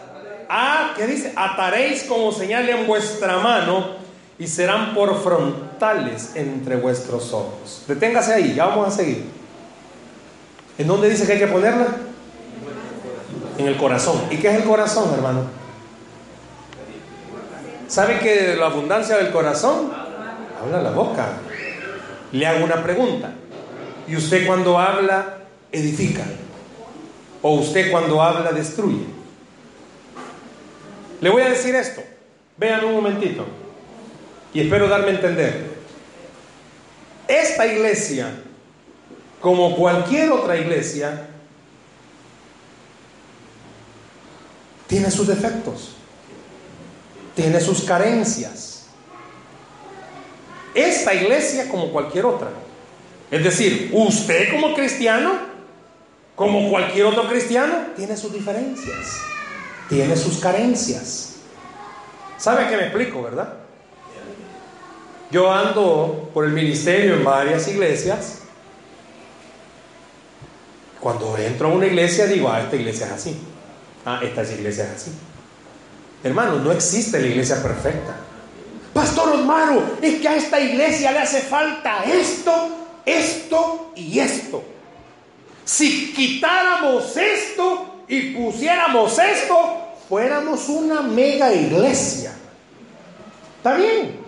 [0.48, 1.34] ah, ¿qué dice?
[1.36, 3.96] Ataréis como señal en vuestra mano
[4.38, 7.84] y serán por frontales entre vuestros ojos.
[7.88, 9.26] Deténgase ahí, ya vamos a seguir.
[10.78, 12.09] ¿En dónde dice que hay que ponerla?
[13.60, 14.24] En el corazón.
[14.32, 15.42] ¿Y qué es el corazón, hermano?
[17.90, 19.92] ¿Sabe que la abundancia del corazón
[20.62, 21.28] habla la boca?
[22.32, 23.34] Le hago una pregunta.
[24.08, 25.40] ¿Y usted cuando habla
[25.74, 26.24] edifica?
[27.42, 29.04] ¿O usted cuando habla destruye?
[31.20, 32.02] Le voy a decir esto.
[32.56, 33.46] Vean un momentito.
[34.54, 35.80] Y espero darme a entender.
[37.28, 38.32] Esta iglesia,
[39.42, 41.28] como cualquier otra iglesia,
[44.90, 45.92] tiene sus defectos,
[47.34, 48.88] tiene sus carencias.
[50.76, 52.50] Esta iglesia como cualquier otra.
[53.32, 55.32] Es decir, usted como cristiano,
[56.36, 59.30] como cualquier otro cristiano, tiene sus diferencias
[59.90, 61.34] tiene sus carencias.
[62.38, 63.56] ¿Sabe que me explico, verdad?
[65.32, 68.38] Yo ando por el ministerio en varias iglesias.
[71.00, 73.38] Cuando entro a una iglesia digo, ah, esta iglesia es así.
[74.10, 75.12] Ah, esta iglesia es así.
[76.24, 78.16] Hermano, no existe la iglesia perfecta.
[78.92, 82.70] Pastor Osmaro, es que a esta iglesia le hace falta esto,
[83.06, 84.64] esto y esto.
[85.64, 89.78] Si quitáramos esto y pusiéramos esto,
[90.10, 92.34] fuéramos una mega iglesia.
[93.58, 94.22] Está bien.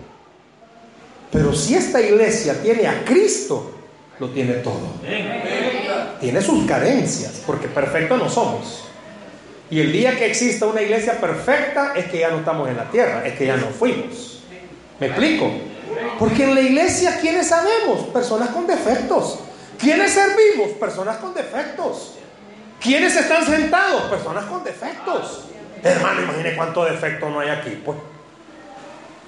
[1.32, 3.72] Pero si esta iglesia tiene a Cristo,
[4.20, 4.92] lo tiene todo.
[6.20, 8.81] Tiene sus carencias, porque perfectos no somos.
[9.72, 12.90] Y el día que exista una iglesia perfecta es que ya no estamos en la
[12.90, 14.42] tierra, es que ya no fuimos.
[15.00, 15.50] ¿Me explico?
[16.18, 18.00] Porque en la iglesia, ¿quiénes sabemos?
[18.12, 19.38] Personas con defectos.
[19.78, 20.72] ¿Quiénes servimos?
[20.78, 22.16] Personas con defectos.
[22.82, 24.02] ¿Quiénes están sentados?
[24.10, 25.44] Personas con defectos.
[25.82, 27.80] Hermano, imagine cuánto defecto no hay aquí.
[27.82, 27.96] Pues.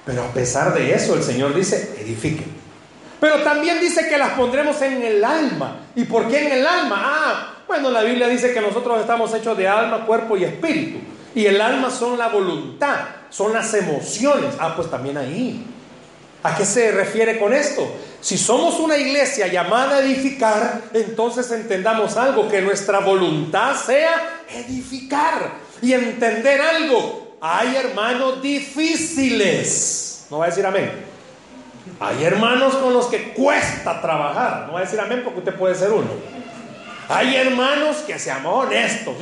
[0.05, 2.53] Pero a pesar de eso, el Señor dice, edifiquen.
[3.19, 5.87] Pero también dice que las pondremos en el alma.
[5.95, 7.01] ¿Y por qué en el alma?
[7.03, 10.99] Ah, bueno, la Biblia dice que nosotros estamos hechos de alma, cuerpo y espíritu.
[11.33, 12.97] Y el alma son la voluntad,
[13.29, 14.55] son las emociones.
[14.59, 15.65] Ah, pues también ahí.
[16.43, 17.87] ¿A qué se refiere con esto?
[18.21, 25.53] Si somos una iglesia llamada a edificar, entonces entendamos algo, que nuestra voluntad sea edificar
[25.81, 27.37] y entender algo.
[27.41, 30.27] Hay hermanos difíciles.
[30.29, 30.91] No va a decir amén.
[31.99, 34.65] Hay hermanos con los que cuesta trabajar.
[34.67, 36.34] No va a decir amén porque usted puede ser uno.
[37.09, 39.15] Hay hermanos que seamos honestos.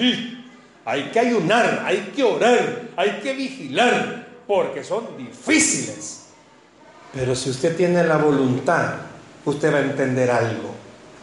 [0.85, 6.25] Hay que ayunar, hay que orar, hay que vigilar, porque son difíciles.
[7.13, 8.95] Pero si usted tiene la voluntad,
[9.45, 10.73] usted va a entender algo.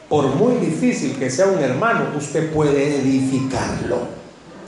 [0.08, 4.08] Por muy difícil que sea un hermano, usted puede edificarlo.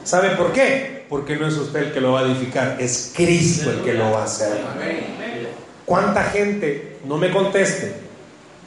[0.04, 1.06] ¿Sabe por qué?
[1.08, 4.10] Porque no es usted el que lo va a edificar, es Cristo el que lo
[4.10, 4.60] va a hacer.
[5.86, 7.94] ¿Cuánta gente, no me conteste,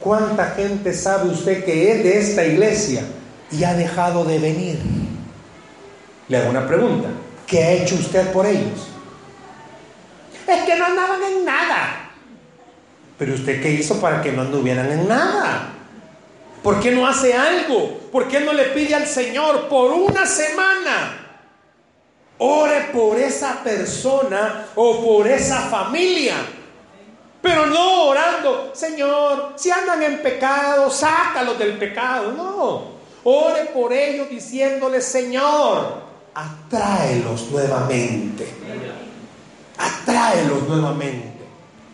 [0.00, 3.02] cuánta gente sabe usted que es de esta iglesia
[3.50, 4.78] y ha dejado de venir?
[6.28, 7.08] Le hago una pregunta,
[7.46, 8.88] ¿qué ha hecho usted por ellos?
[10.46, 12.10] Es que no andaban en nada.
[13.18, 15.70] Pero usted qué hizo para que no anduvieran en nada?
[16.62, 18.00] ¿Por qué no hace algo?
[18.10, 21.26] ¿Por qué no le pide al Señor por una semana?
[22.38, 26.34] Ore por esa persona o por esa familia.
[27.40, 32.32] Pero no orando, Señor, si andan en pecado, sácalos del pecado.
[32.32, 32.95] No.
[33.28, 35.94] Ore por ellos diciéndole, Señor,
[36.32, 38.48] atráelos nuevamente.
[39.76, 41.44] Atráelos nuevamente.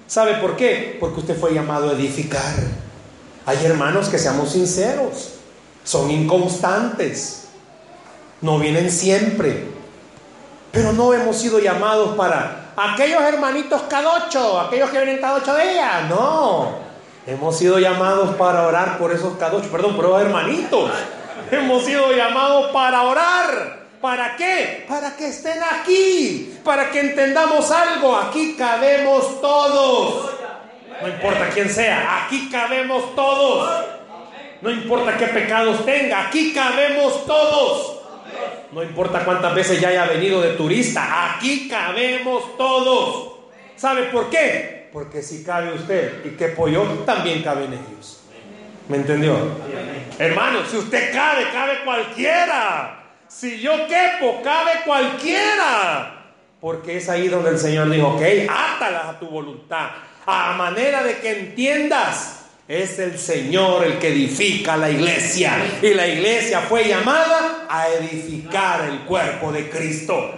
[0.07, 0.99] ¿Sabe por qué?
[1.01, 2.53] Porque usted fue llamado a edificar.
[3.47, 5.37] Hay hermanos que seamos sinceros,
[5.85, 7.49] son inconstantes,
[8.43, 9.69] no vienen siempre,
[10.71, 15.57] pero no hemos sido llamados para aquellos hermanitos cada ocho, aquellos que vienen cada ocho
[15.57, 16.73] días, no.
[17.27, 20.91] Hemos sido llamados para orar por esos cada ocho, perdón, por esos hermanitos.
[21.59, 24.85] Hemos sido llamados para orar ¿Para qué?
[24.89, 28.17] Para que estén aquí, para que entendamos algo.
[28.17, 30.29] Aquí cabemos todos.
[31.01, 33.85] No importa quién sea, aquí cabemos todos.
[34.61, 38.01] No importa qué pecados tenga, aquí cabemos todos.
[38.73, 43.35] No importa cuántas veces ya haya venido de turista, aquí cabemos todos.
[43.77, 44.89] ¿Sabe por qué?
[44.93, 48.22] Porque si cabe usted y que pollo, también caben ellos.
[48.93, 49.35] ¿Me entendió?
[50.19, 53.03] Hermano, si usted cabe, cabe cualquiera.
[53.27, 56.27] Si yo quepo, cabe cualquiera.
[56.61, 59.89] Porque es ahí donde el Señor dijo, ok, átalas a tu voluntad.
[60.27, 65.55] A manera de que entiendas, es el Señor el que edifica la iglesia.
[65.81, 70.31] Y la iglesia fue llamada a edificar el cuerpo de Cristo.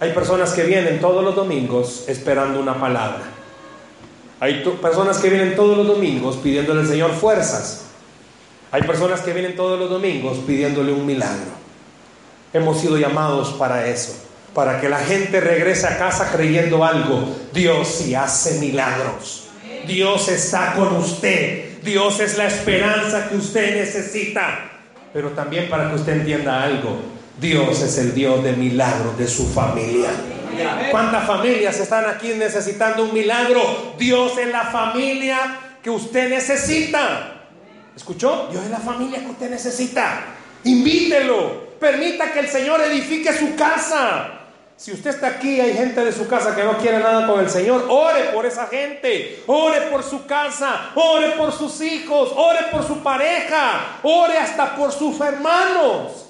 [0.00, 3.37] Hay personas que vienen todos los domingos esperando una palabra.
[4.40, 7.86] Hay personas que vienen todos los domingos pidiéndole al Señor fuerzas.
[8.70, 11.50] Hay personas que vienen todos los domingos pidiéndole un milagro.
[12.52, 14.14] Hemos sido llamados para eso,
[14.54, 17.28] para que la gente regrese a casa creyendo algo.
[17.52, 19.48] Dios sí hace milagros.
[19.86, 21.82] Dios está con usted.
[21.82, 24.70] Dios es la esperanza que usted necesita.
[25.12, 26.98] Pero también para que usted entienda algo,
[27.40, 30.10] Dios es el Dios de milagros de su familia.
[30.90, 33.94] ¿Cuántas familias están aquí necesitando un milagro?
[33.98, 37.34] Dios es la familia que usted necesita.
[37.94, 38.48] ¿Escuchó?
[38.50, 40.24] Dios es la familia que usted necesita.
[40.64, 41.68] Invítelo.
[41.78, 44.38] Permita que el Señor edifique su casa.
[44.76, 47.50] Si usted está aquí, hay gente de su casa que no quiere nada con el
[47.50, 52.86] Señor, ore por esa gente, ore por su casa, ore por sus hijos, ore por
[52.86, 56.26] su pareja, ore hasta por sus hermanos,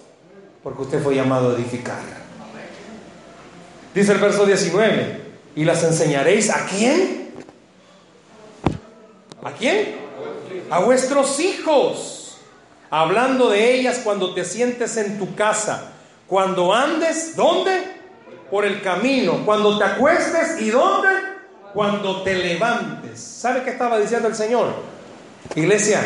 [0.62, 1.98] porque usted fue llamado a edificar.
[3.98, 5.20] Dice el verso 19,
[5.56, 7.30] y las enseñaréis a quién?
[9.42, 9.96] ¿A quién?
[10.70, 12.38] A vuestros hijos.
[12.90, 15.94] Hablando de ellas cuando te sientes en tu casa.
[16.28, 17.72] Cuando andes, ¿dónde?
[18.52, 19.44] Por el camino.
[19.44, 21.08] Cuando te acuestes y ¿dónde?
[21.74, 23.18] Cuando te levantes.
[23.18, 24.74] ¿Sabe qué estaba diciendo el Señor?
[25.56, 26.00] Iglesia,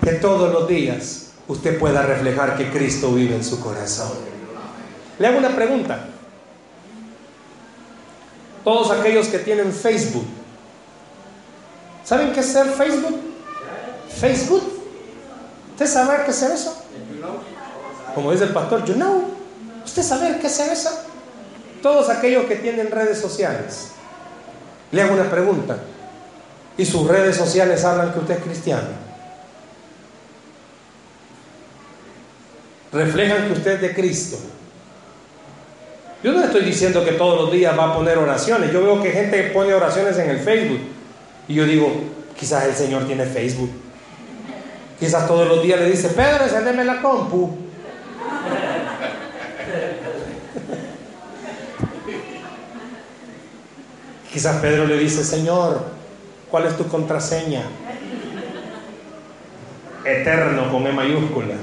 [0.00, 4.12] que todos los días usted pueda reflejar que Cristo vive en su corazón.
[5.18, 6.10] Le hago una pregunta.
[8.68, 10.26] Todos aquellos que tienen Facebook,
[12.04, 13.18] ¿saben qué es ser Facebook?
[14.14, 14.62] Facebook.
[15.70, 16.76] ¿Usted sabe qué es eso?
[18.14, 19.24] Como dice el pastor, you know.
[19.82, 20.90] ¿Usted sabe qué es eso?
[21.80, 23.92] Todos aquellos que tienen redes sociales.
[24.92, 25.78] Le hago una pregunta.
[26.76, 28.88] ¿Y sus redes sociales hablan que usted es cristiano?
[32.92, 34.36] reflejan que usted es de Cristo.
[36.22, 38.72] Yo no estoy diciendo que todos los días va a poner oraciones.
[38.72, 40.80] Yo veo que gente pone oraciones en el Facebook.
[41.46, 41.92] Y yo digo,
[42.36, 43.70] quizás el Señor tiene Facebook.
[44.98, 47.56] Quizás todos los días le dice, Pedro, encéndeme la compu.
[54.32, 55.82] Quizás Pedro le dice, Señor,
[56.50, 57.62] ¿cuál es tu contraseña?
[60.04, 61.54] Eterno con E mayúscula.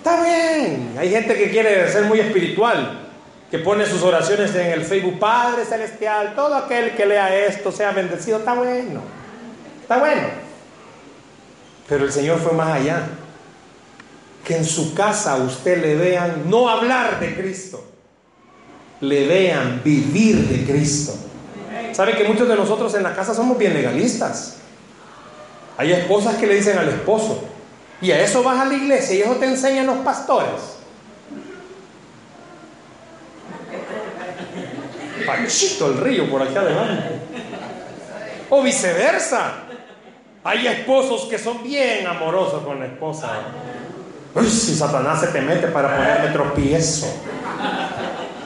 [0.00, 0.94] Está bien.
[0.98, 3.10] Hay gente que quiere ser muy espiritual,
[3.50, 7.90] que pone sus oraciones en el Facebook, Padre Celestial, todo aquel que lea esto sea
[7.92, 8.38] bendecido.
[8.38, 9.02] Está bueno.
[9.82, 10.22] Está bueno.
[11.86, 13.08] Pero el Señor fue más allá.
[14.42, 17.84] Que en su casa usted le vean no hablar de Cristo,
[19.02, 21.12] le vean vivir de Cristo.
[21.92, 24.56] ¿Sabe que muchos de nosotros en la casa somos bien legalistas?
[25.76, 27.44] Hay esposas que le dicen al esposo,
[28.02, 30.78] y a eso vas a la iglesia y eso te enseñan los pastores.
[35.26, 37.20] Panchito el río por aquí adelante.
[38.48, 39.52] O viceversa.
[40.42, 43.28] Hay esposos que son bien amorosos con la esposa.
[44.34, 47.06] Uy, si Satanás se te mete para ponerme tropiezo.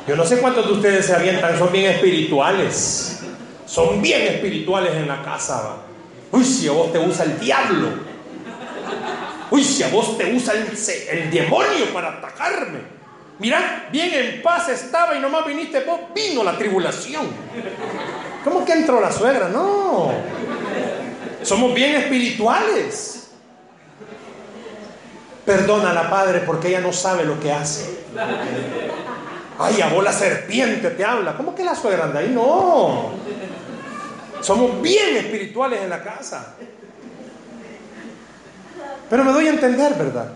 [0.09, 3.21] Yo no sé cuántos de ustedes se avientan, son bien espirituales.
[3.67, 5.77] Son bien espirituales en la casa.
[6.33, 8.04] Uy, si a vos te usa el diablo.
[9.55, 12.81] Uy, si a vos te usa el, demonio para atacarme.
[13.39, 17.29] Mira, bien en paz estaba y nomás viniste vos, vino la tribulación.
[18.43, 19.49] ¿Cómo que entró la suegra?
[19.49, 20.11] No.
[21.45, 23.29] Somos bien espirituales.
[25.47, 28.07] Perdona a la padre porque ella no sabe lo que hace.
[29.57, 31.37] Ay, a vos la serpiente te habla.
[31.37, 32.31] ¿Cómo que la suegra anda ahí?
[32.31, 33.13] No.
[34.41, 36.57] Somos bien espirituales en la casa.
[39.15, 40.27] Pero me doy a entender, ¿verdad?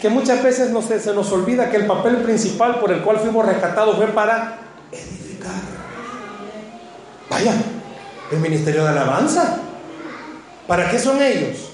[0.00, 3.44] Que muchas veces no se, nos olvida que el papel principal por el cual fuimos
[3.44, 5.60] rescatados fue para edificar.
[7.28, 7.52] Vaya,
[8.32, 9.58] el ministerio de alabanza.
[10.66, 11.70] ¿Para qué son ellos?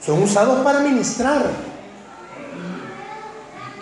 [0.00, 1.42] Son usados para ministrar.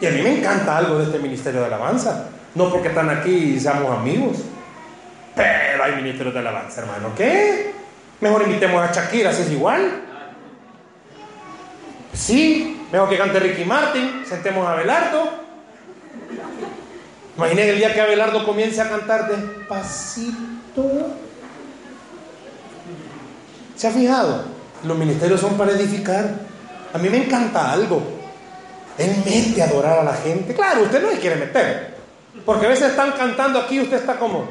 [0.01, 2.29] Y a mí me encanta algo de este ministerio de alabanza.
[2.55, 4.39] No porque están aquí y seamos amigos.
[5.37, 7.11] Pero hay ministerio de alabanza, hermano.
[7.15, 7.75] ¿Qué?
[8.23, 10.07] Mejor invitemos a Shakira, si es igual.
[12.13, 15.31] Sí, mejor que cante Ricky Martin, sentemos a Abelardo.
[17.37, 21.17] Imaginen el día que Abelardo comience a cantar despacito.
[23.77, 24.45] ¿Se ha fijado?
[24.85, 26.29] Los ministerios son para edificar.
[26.93, 28.03] A mí me encanta algo.
[28.99, 30.55] Él mete a adorar a la gente.
[30.55, 31.97] Claro, usted no le quiere meter.
[32.45, 34.49] Porque a veces están cantando aquí y usted está como.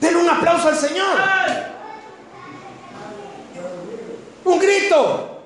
[0.00, 1.18] Denle un aplauso al Señor.
[4.48, 5.42] Un grito.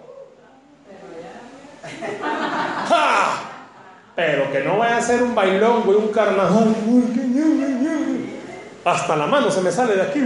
[2.89, 3.41] ¡Ja!
[4.15, 6.73] Pero que no vaya a ser un bailón, güey, un carnaval.
[8.85, 10.21] Hasta la mano se me sale de aquí.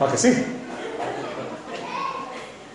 [0.00, 0.46] ¿Para que sí?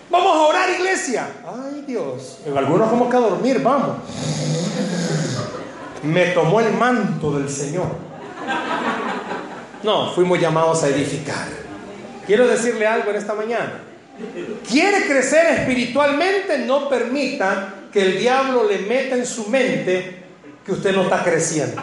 [0.08, 1.28] Vamos a orar, iglesia.
[1.46, 2.38] Ay, Dios.
[2.56, 3.96] Algunos como que a dormir, vamos.
[6.02, 7.88] Me tomó el manto del Señor.
[9.82, 11.67] No, fuimos llamados a edificar.
[12.28, 13.80] Quiero decirle algo en esta mañana.
[14.68, 20.24] Quiere crecer espiritualmente, no permita que el diablo le meta en su mente
[20.62, 21.80] que usted no está creciendo.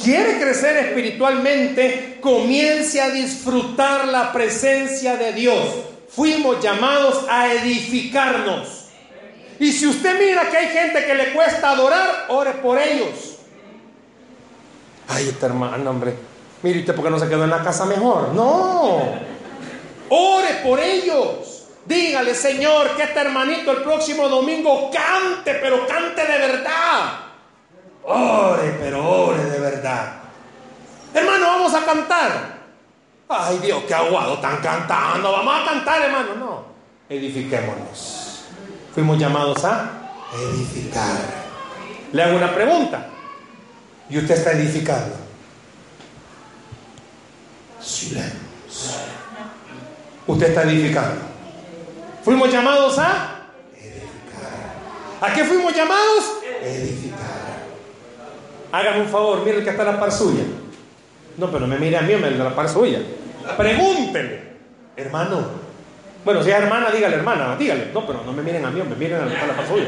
[0.00, 5.68] Quiere crecer espiritualmente, comience a disfrutar la presencia de Dios.
[6.10, 8.84] Fuimos llamados a edificarnos.
[9.58, 13.38] Y si usted mira que hay gente que le cuesta adorar, ore por ellos.
[15.08, 16.14] Ay, esta hermana, hombre.
[16.62, 18.32] Mire usted, ¿por qué no se quedó en la casa mejor?
[18.32, 19.29] No.
[20.10, 21.64] Ore por ellos.
[21.86, 27.20] Dígale, Señor, que este hermanito el próximo domingo cante, pero cante de verdad.
[28.04, 30.14] Ore, pero ore de verdad.
[31.14, 32.60] Hermano, vamos a cantar.
[33.28, 35.30] Ay Dios, qué aguado, están cantando.
[35.30, 36.34] Vamos a cantar, hermano.
[36.34, 36.64] No,
[37.08, 38.44] edifiquémonos.
[38.92, 39.90] Fuimos llamados a
[40.34, 41.16] edificar.
[42.12, 43.06] Le hago una pregunta.
[44.08, 45.14] ¿Y usted está edificando?
[47.80, 49.09] Silencio.
[50.30, 51.22] Usted está edificando.
[52.22, 55.20] Fuimos llamados a edificar.
[55.20, 56.24] ¿A qué fuimos llamados?
[56.62, 57.18] Edificar.
[58.70, 60.44] Hágame un favor, mire el que está la par suya.
[61.36, 63.00] No, pero no me mire a mí, me de la par suya.
[63.56, 64.40] Pregúntele,
[64.96, 65.46] hermano.
[66.24, 67.88] Bueno, si es hermana, dígale, hermana, dígale.
[67.92, 69.86] No, pero no me miren a mí, me miren a la par suya.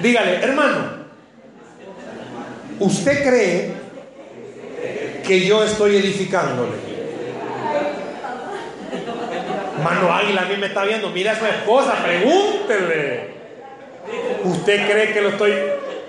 [0.00, 1.04] Dígale, hermano.
[2.78, 3.74] ¿Usted cree
[5.22, 6.93] que yo estoy edificándole?
[9.84, 13.34] Mano Águila a mí me está viendo, mira a su esposa, pregúntele.
[14.44, 15.52] ¿Usted cree que lo estoy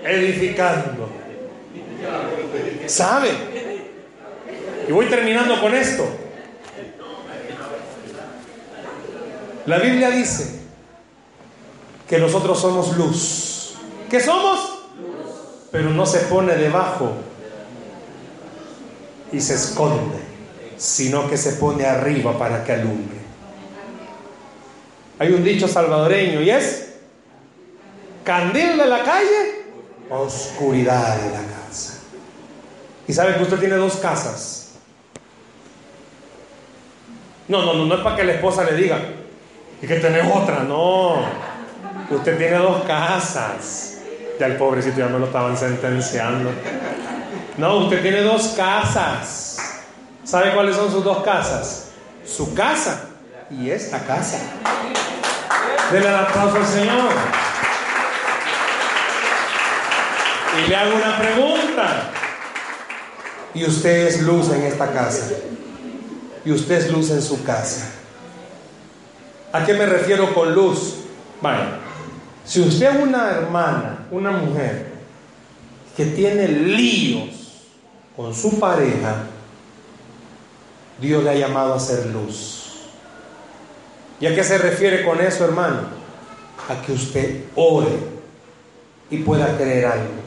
[0.02, 1.10] edificando?
[2.86, 3.28] ¿Sabe?
[4.88, 6.08] Y voy terminando con esto.
[9.66, 10.60] La Biblia dice
[12.08, 13.74] que nosotros somos luz.
[14.08, 14.84] ¿Qué somos?
[15.70, 17.12] Pero no se pone debajo
[19.32, 20.18] y se esconde,
[20.78, 23.15] sino que se pone arriba para que alumbre.
[25.18, 26.94] Hay un dicho salvadoreño y es
[28.24, 29.64] candil de la calle,
[30.10, 31.94] oscuridad de la casa.
[33.08, 34.72] Y sabe que usted tiene dos casas.
[37.48, 38.98] No, no, no, no es para que la esposa le diga
[39.80, 41.24] y que tenés otra, no.
[42.10, 43.98] Usted tiene dos casas.
[44.38, 46.50] Ya el pobrecito ya me lo estaban sentenciando.
[47.56, 49.58] No, usted tiene dos casas.
[50.24, 51.88] ¿Sabe cuáles son sus dos casas?
[52.24, 53.10] Su casa
[53.50, 54.38] y esta casa.
[55.92, 57.10] Denle el aplauso al Señor.
[60.58, 62.10] Y le hago una pregunta.
[63.54, 65.30] Y usted es luz en esta casa.
[66.44, 67.90] Y usted es luz en su casa.
[69.52, 70.96] ¿A qué me refiero con luz?
[71.40, 71.78] Vaya,
[72.44, 74.92] si usted es una hermana, una mujer
[75.96, 77.64] que tiene líos
[78.16, 79.24] con su pareja,
[81.00, 82.55] Dios le ha llamado a ser luz.
[84.20, 85.80] ¿Y a qué se refiere con eso, hermano?
[86.68, 87.98] A que usted ore
[89.10, 90.26] y pueda creer algo.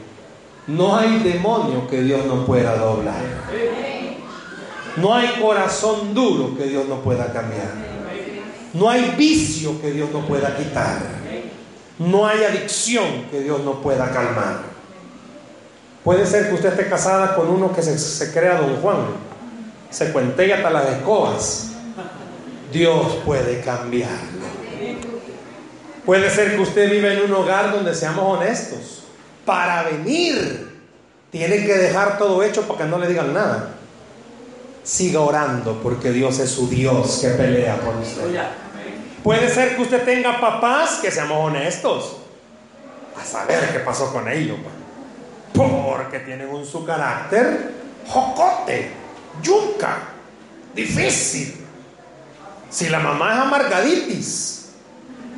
[0.66, 3.22] No hay demonio que Dios no pueda doblar.
[4.96, 7.68] No hay corazón duro que Dios no pueda cambiar.
[8.72, 10.98] No hay vicio que Dios no pueda quitar.
[11.98, 14.60] No hay adicción que Dios no pueda calmar.
[16.04, 18.98] Puede ser que usted esté casada con uno que se, crea don Juan.
[19.90, 21.69] Se cuente hasta las escobas
[22.72, 24.50] Dios puede cambiarlo.
[26.04, 29.04] Puede ser que usted vive en un hogar donde seamos honestos.
[29.44, 30.80] Para venir,
[31.30, 33.74] tiene que dejar todo hecho para que no le digan nada.
[34.82, 38.40] Siga orando porque Dios es su Dios que pelea por usted.
[39.22, 42.16] Puede ser que usted tenga papás que seamos honestos.
[43.20, 44.56] A saber qué pasó con ellos.
[45.52, 47.74] Porque tienen un su carácter
[48.06, 48.90] jocote,
[49.42, 49.98] yunca,
[50.74, 51.59] difícil.
[52.70, 54.70] Si la mamá es amargaditis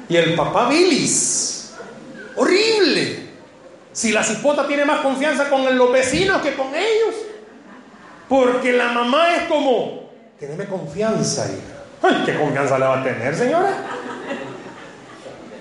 [0.09, 1.73] y el papá bilis,
[2.37, 3.31] horrible.
[3.93, 7.15] Si la cipota tiene más confianza con los vecinos que con ellos.
[8.29, 11.83] Porque la mamá es como, teneme confianza, hija.
[12.03, 13.75] Ay, ¿qué confianza le va a tener, señora?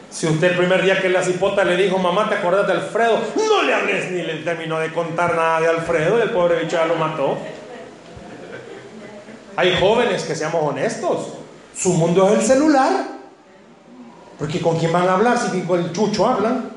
[0.09, 3.19] Si usted el primer día que la cipota le dijo, mamá, ¿te acuerdas de Alfredo?
[3.35, 6.75] No le hables ni le terminó de contar nada de Alfredo y el pobre bicho
[6.75, 7.37] ya lo mató.
[9.55, 11.40] Hay jóvenes que seamos honestos.
[11.81, 13.07] Su mundo es el celular.
[14.37, 16.69] Porque ¿con quién van a hablar si con el chucho hablan?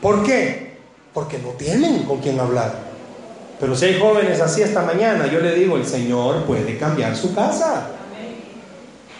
[0.00, 0.78] ¿Por qué?
[1.12, 2.72] Porque no tienen con quién hablar.
[3.58, 7.34] Pero si hay jóvenes así esta mañana, yo le digo, el Señor puede cambiar su
[7.34, 7.88] casa.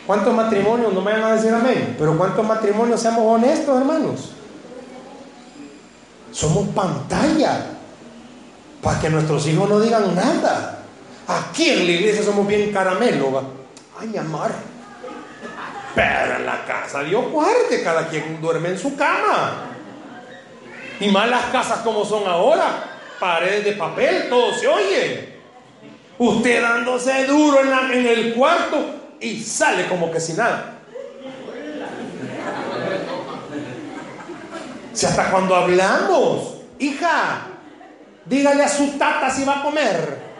[0.06, 0.92] ¿Cuántos matrimonios?
[0.92, 4.32] No me van a decir amén, pero ¿cuántos matrimonios seamos honestos, hermanos?
[6.32, 7.66] Somos pantalla
[8.82, 10.82] para que nuestros hijos no digan nada.
[11.26, 13.61] Aquí en la iglesia somos bien caramelo.
[13.98, 14.50] Ay, mi amor.
[15.94, 19.68] Pero en la casa Dios guarde, cada quien duerme en su cama.
[21.00, 25.32] Y más las casas como son ahora, paredes de papel, todo se oye.
[26.18, 28.84] Usted dándose duro en, en el cuarto
[29.20, 30.78] y sale como que sin nada.
[34.92, 37.46] Si hasta cuando hablamos, hija,
[38.26, 40.31] dígale a su tata si va a comer.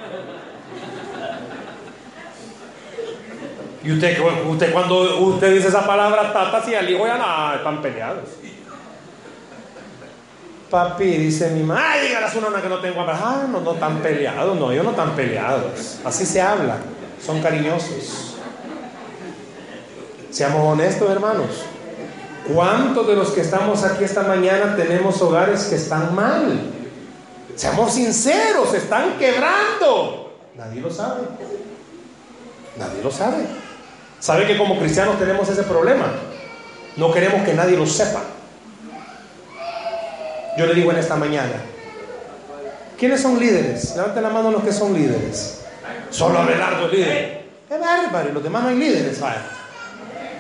[3.85, 4.19] Y usted,
[4.49, 8.29] usted cuando usted dice esa palabra tata, si al hijo ya nada, están peleados.
[10.71, 13.15] Papi, dice mi mamá, ay, dígale a su nana que no tengo hambre.
[13.19, 15.99] Ah, no, no tan peleados, no, ellos no están peleados.
[16.05, 16.77] Así se habla,
[17.25, 18.37] son cariñosos.
[20.31, 21.65] Seamos honestos, hermanos.
[22.55, 26.73] ¿Cuántos de los que estamos aquí esta mañana tenemos hogares que están mal?
[27.55, 30.39] Seamos sinceros, se están quebrando.
[30.57, 31.23] Nadie lo sabe.
[32.79, 33.62] Nadie lo sabe.
[34.23, 36.13] ¿Sabe que como cristianos tenemos ese problema?
[36.97, 38.21] No queremos que nadie lo sepa.
[40.57, 41.55] Yo le digo en esta mañana,
[42.97, 43.97] ¿quiénes son líderes?
[43.97, 45.65] Levanten la mano los que son líderes.
[46.11, 47.47] Solo Abelardo es líder.
[47.69, 49.19] Qué bárbaro, los demás no hay líderes.
[49.19, 49.43] Vaya.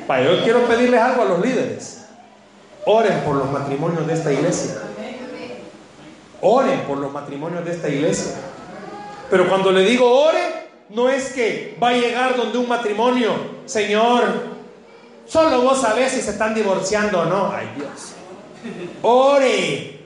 [0.07, 2.05] Vaya, yo quiero pedirles algo a los líderes.
[2.87, 4.74] Oren por los matrimonios de esta iglesia.
[6.41, 8.30] Oren por los matrimonios de esta iglesia.
[9.28, 10.62] Pero cuando le digo ore,
[10.95, 13.32] no es que va a llegar donde un matrimonio,
[13.66, 14.24] Señor,
[15.26, 17.53] solo vos sabés si se están divorciando o no.
[17.53, 18.12] Ay Dios.
[19.03, 20.01] Ore.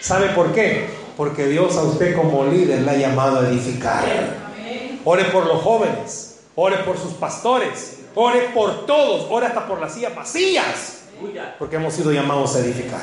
[0.00, 0.86] ¿Sabe por qué?
[1.16, 4.04] Porque Dios a usted como líder le ha llamado a edificar.
[5.04, 9.94] Ore por los jóvenes, ore por sus pastores, ore por todos, ore hasta por las
[9.94, 11.02] sillas vacías,
[11.58, 13.02] porque hemos sido llamados a edificar.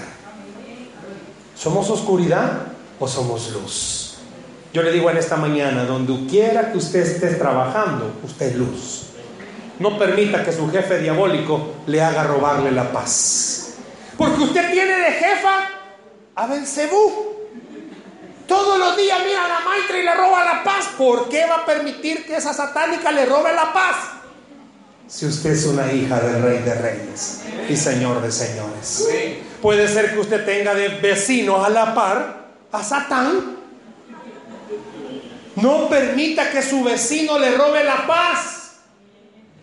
[1.55, 2.63] ¿Somos oscuridad
[2.99, 4.10] o somos luz?
[4.73, 9.07] Yo le digo en esta mañana, donde quiera que usted esté trabajando, usted es luz.
[9.79, 13.73] No permita que su jefe diabólico le haga robarle la paz.
[14.17, 15.69] Porque usted tiene de jefa
[16.35, 17.31] a Belcebú.
[18.47, 20.89] Todos los días mira a la maestra y le roba la paz.
[20.97, 23.95] ¿Por qué va a permitir que esa satánica le robe la paz?
[25.07, 29.09] Si usted es una hija del rey de reyes y señor de señores.
[29.61, 33.60] Puede ser que usted tenga de vecino a la par a Satán.
[35.55, 38.71] No permita que su vecino le robe la paz.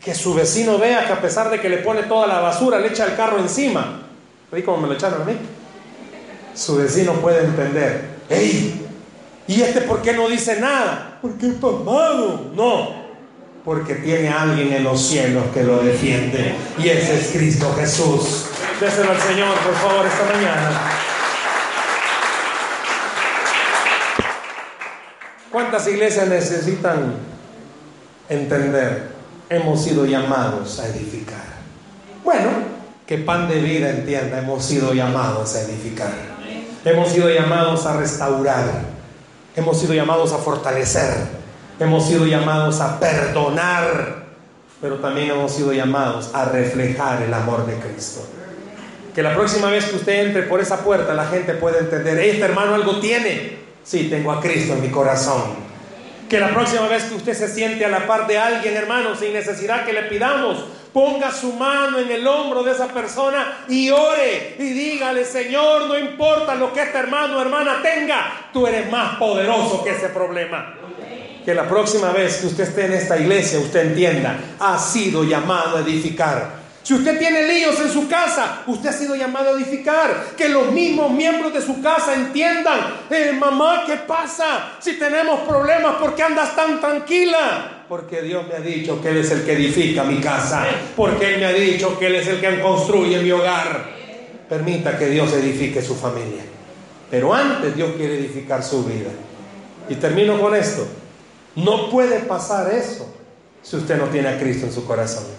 [0.03, 2.89] Que su vecino vea que a pesar de que le pone toda la basura, le
[2.89, 4.03] echa el carro encima.
[4.51, 5.37] ¿Veis cómo me lo echaron a mí?
[6.55, 8.19] Su vecino puede entender.
[8.29, 8.87] ¡Ey!
[9.47, 11.19] ¿Y este por qué no dice nada?
[11.23, 12.51] Porque es pasmado.
[12.55, 13.09] No,
[13.65, 16.55] porque tiene alguien en los cielos que lo defiende.
[16.79, 18.47] Y ese es Cristo Jesús.
[18.81, 20.71] Déselo al Señor, por favor, esta mañana.
[25.51, 27.15] ¿Cuántas iglesias necesitan
[28.29, 29.09] entender?
[29.49, 31.47] Hemos sido llamados a edificar.
[32.23, 32.51] Bueno,
[33.07, 36.13] que pan de vida entienda, hemos sido llamados a edificar.
[36.85, 38.67] Hemos sido llamados a restaurar.
[39.57, 41.15] Hemos sido llamados a fortalecer.
[41.81, 44.27] Hemos sido llamados a perdonar.
[44.83, 48.21] Pero también hemos sido llamados a reflejar el amor de Cristo.
[49.15, 52.45] Que la próxima vez que usted entre por esa puerta, la gente pueda entender, este
[52.45, 53.68] hermano algo tiene.
[53.89, 55.43] Sí, tengo a Cristo en mi corazón.
[56.29, 59.33] Que la próxima vez que usted se siente a la par de alguien, hermano, sin
[59.33, 60.63] necesidad que le pidamos,
[60.93, 65.99] ponga su mano en el hombro de esa persona y ore y dígale, Señor, no
[65.99, 70.75] importa lo que este hermano o hermana tenga, tú eres más poderoso que ese problema.
[71.43, 75.79] Que la próxima vez que usted esté en esta iglesia, usted entienda, ha sido llamado
[75.79, 76.58] a edificar.
[76.89, 80.29] Si usted tiene líos en su casa, usted ha sido llamado a edificar.
[80.35, 82.81] Que los mismos miembros de su casa entiendan,
[83.11, 84.79] eh, mamá, ¿qué pasa?
[84.81, 87.85] Si tenemos problemas, ¿por qué andas tan tranquila?
[87.91, 90.65] Porque Dios me ha dicho que Él es el que edifica mi casa.
[90.97, 93.85] Porque Él me ha dicho que Él es el que construye mi hogar.
[94.49, 96.43] Permita que Dios edifique su familia.
[97.11, 99.11] Pero antes Dios quiere edificar su vida.
[99.91, 100.87] Y termino con esto.
[101.55, 103.15] No puede pasar eso
[103.61, 105.38] si usted no tiene a Cristo en su corazón.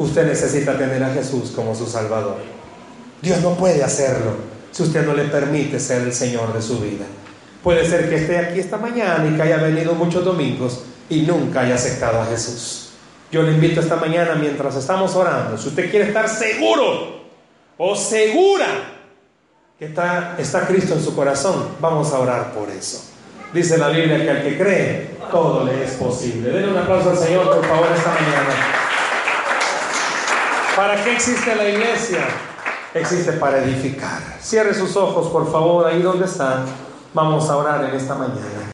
[0.00, 2.38] Usted necesita tener a Jesús como su Salvador.
[3.20, 4.32] Dios no puede hacerlo
[4.70, 7.04] si usted no le permite ser el Señor de su vida.
[7.62, 11.60] Puede ser que esté aquí esta mañana y que haya venido muchos domingos y nunca
[11.60, 12.92] haya aceptado a Jesús.
[13.30, 17.20] Yo le invito esta mañana mientras estamos orando, si usted quiere estar seguro
[17.76, 18.68] o segura
[19.78, 23.04] que está, está Cristo en su corazón, vamos a orar por eso.
[23.52, 26.48] Dice la Biblia que al que cree, todo le es posible.
[26.48, 28.79] Denle un aplauso al Señor, por favor, esta mañana.
[30.76, 32.20] ¿Para qué existe la iglesia?
[32.94, 34.20] Existe para edificar.
[34.40, 36.64] Cierre sus ojos, por favor, ahí donde están.
[37.12, 38.60] Vamos a orar en esta mañana.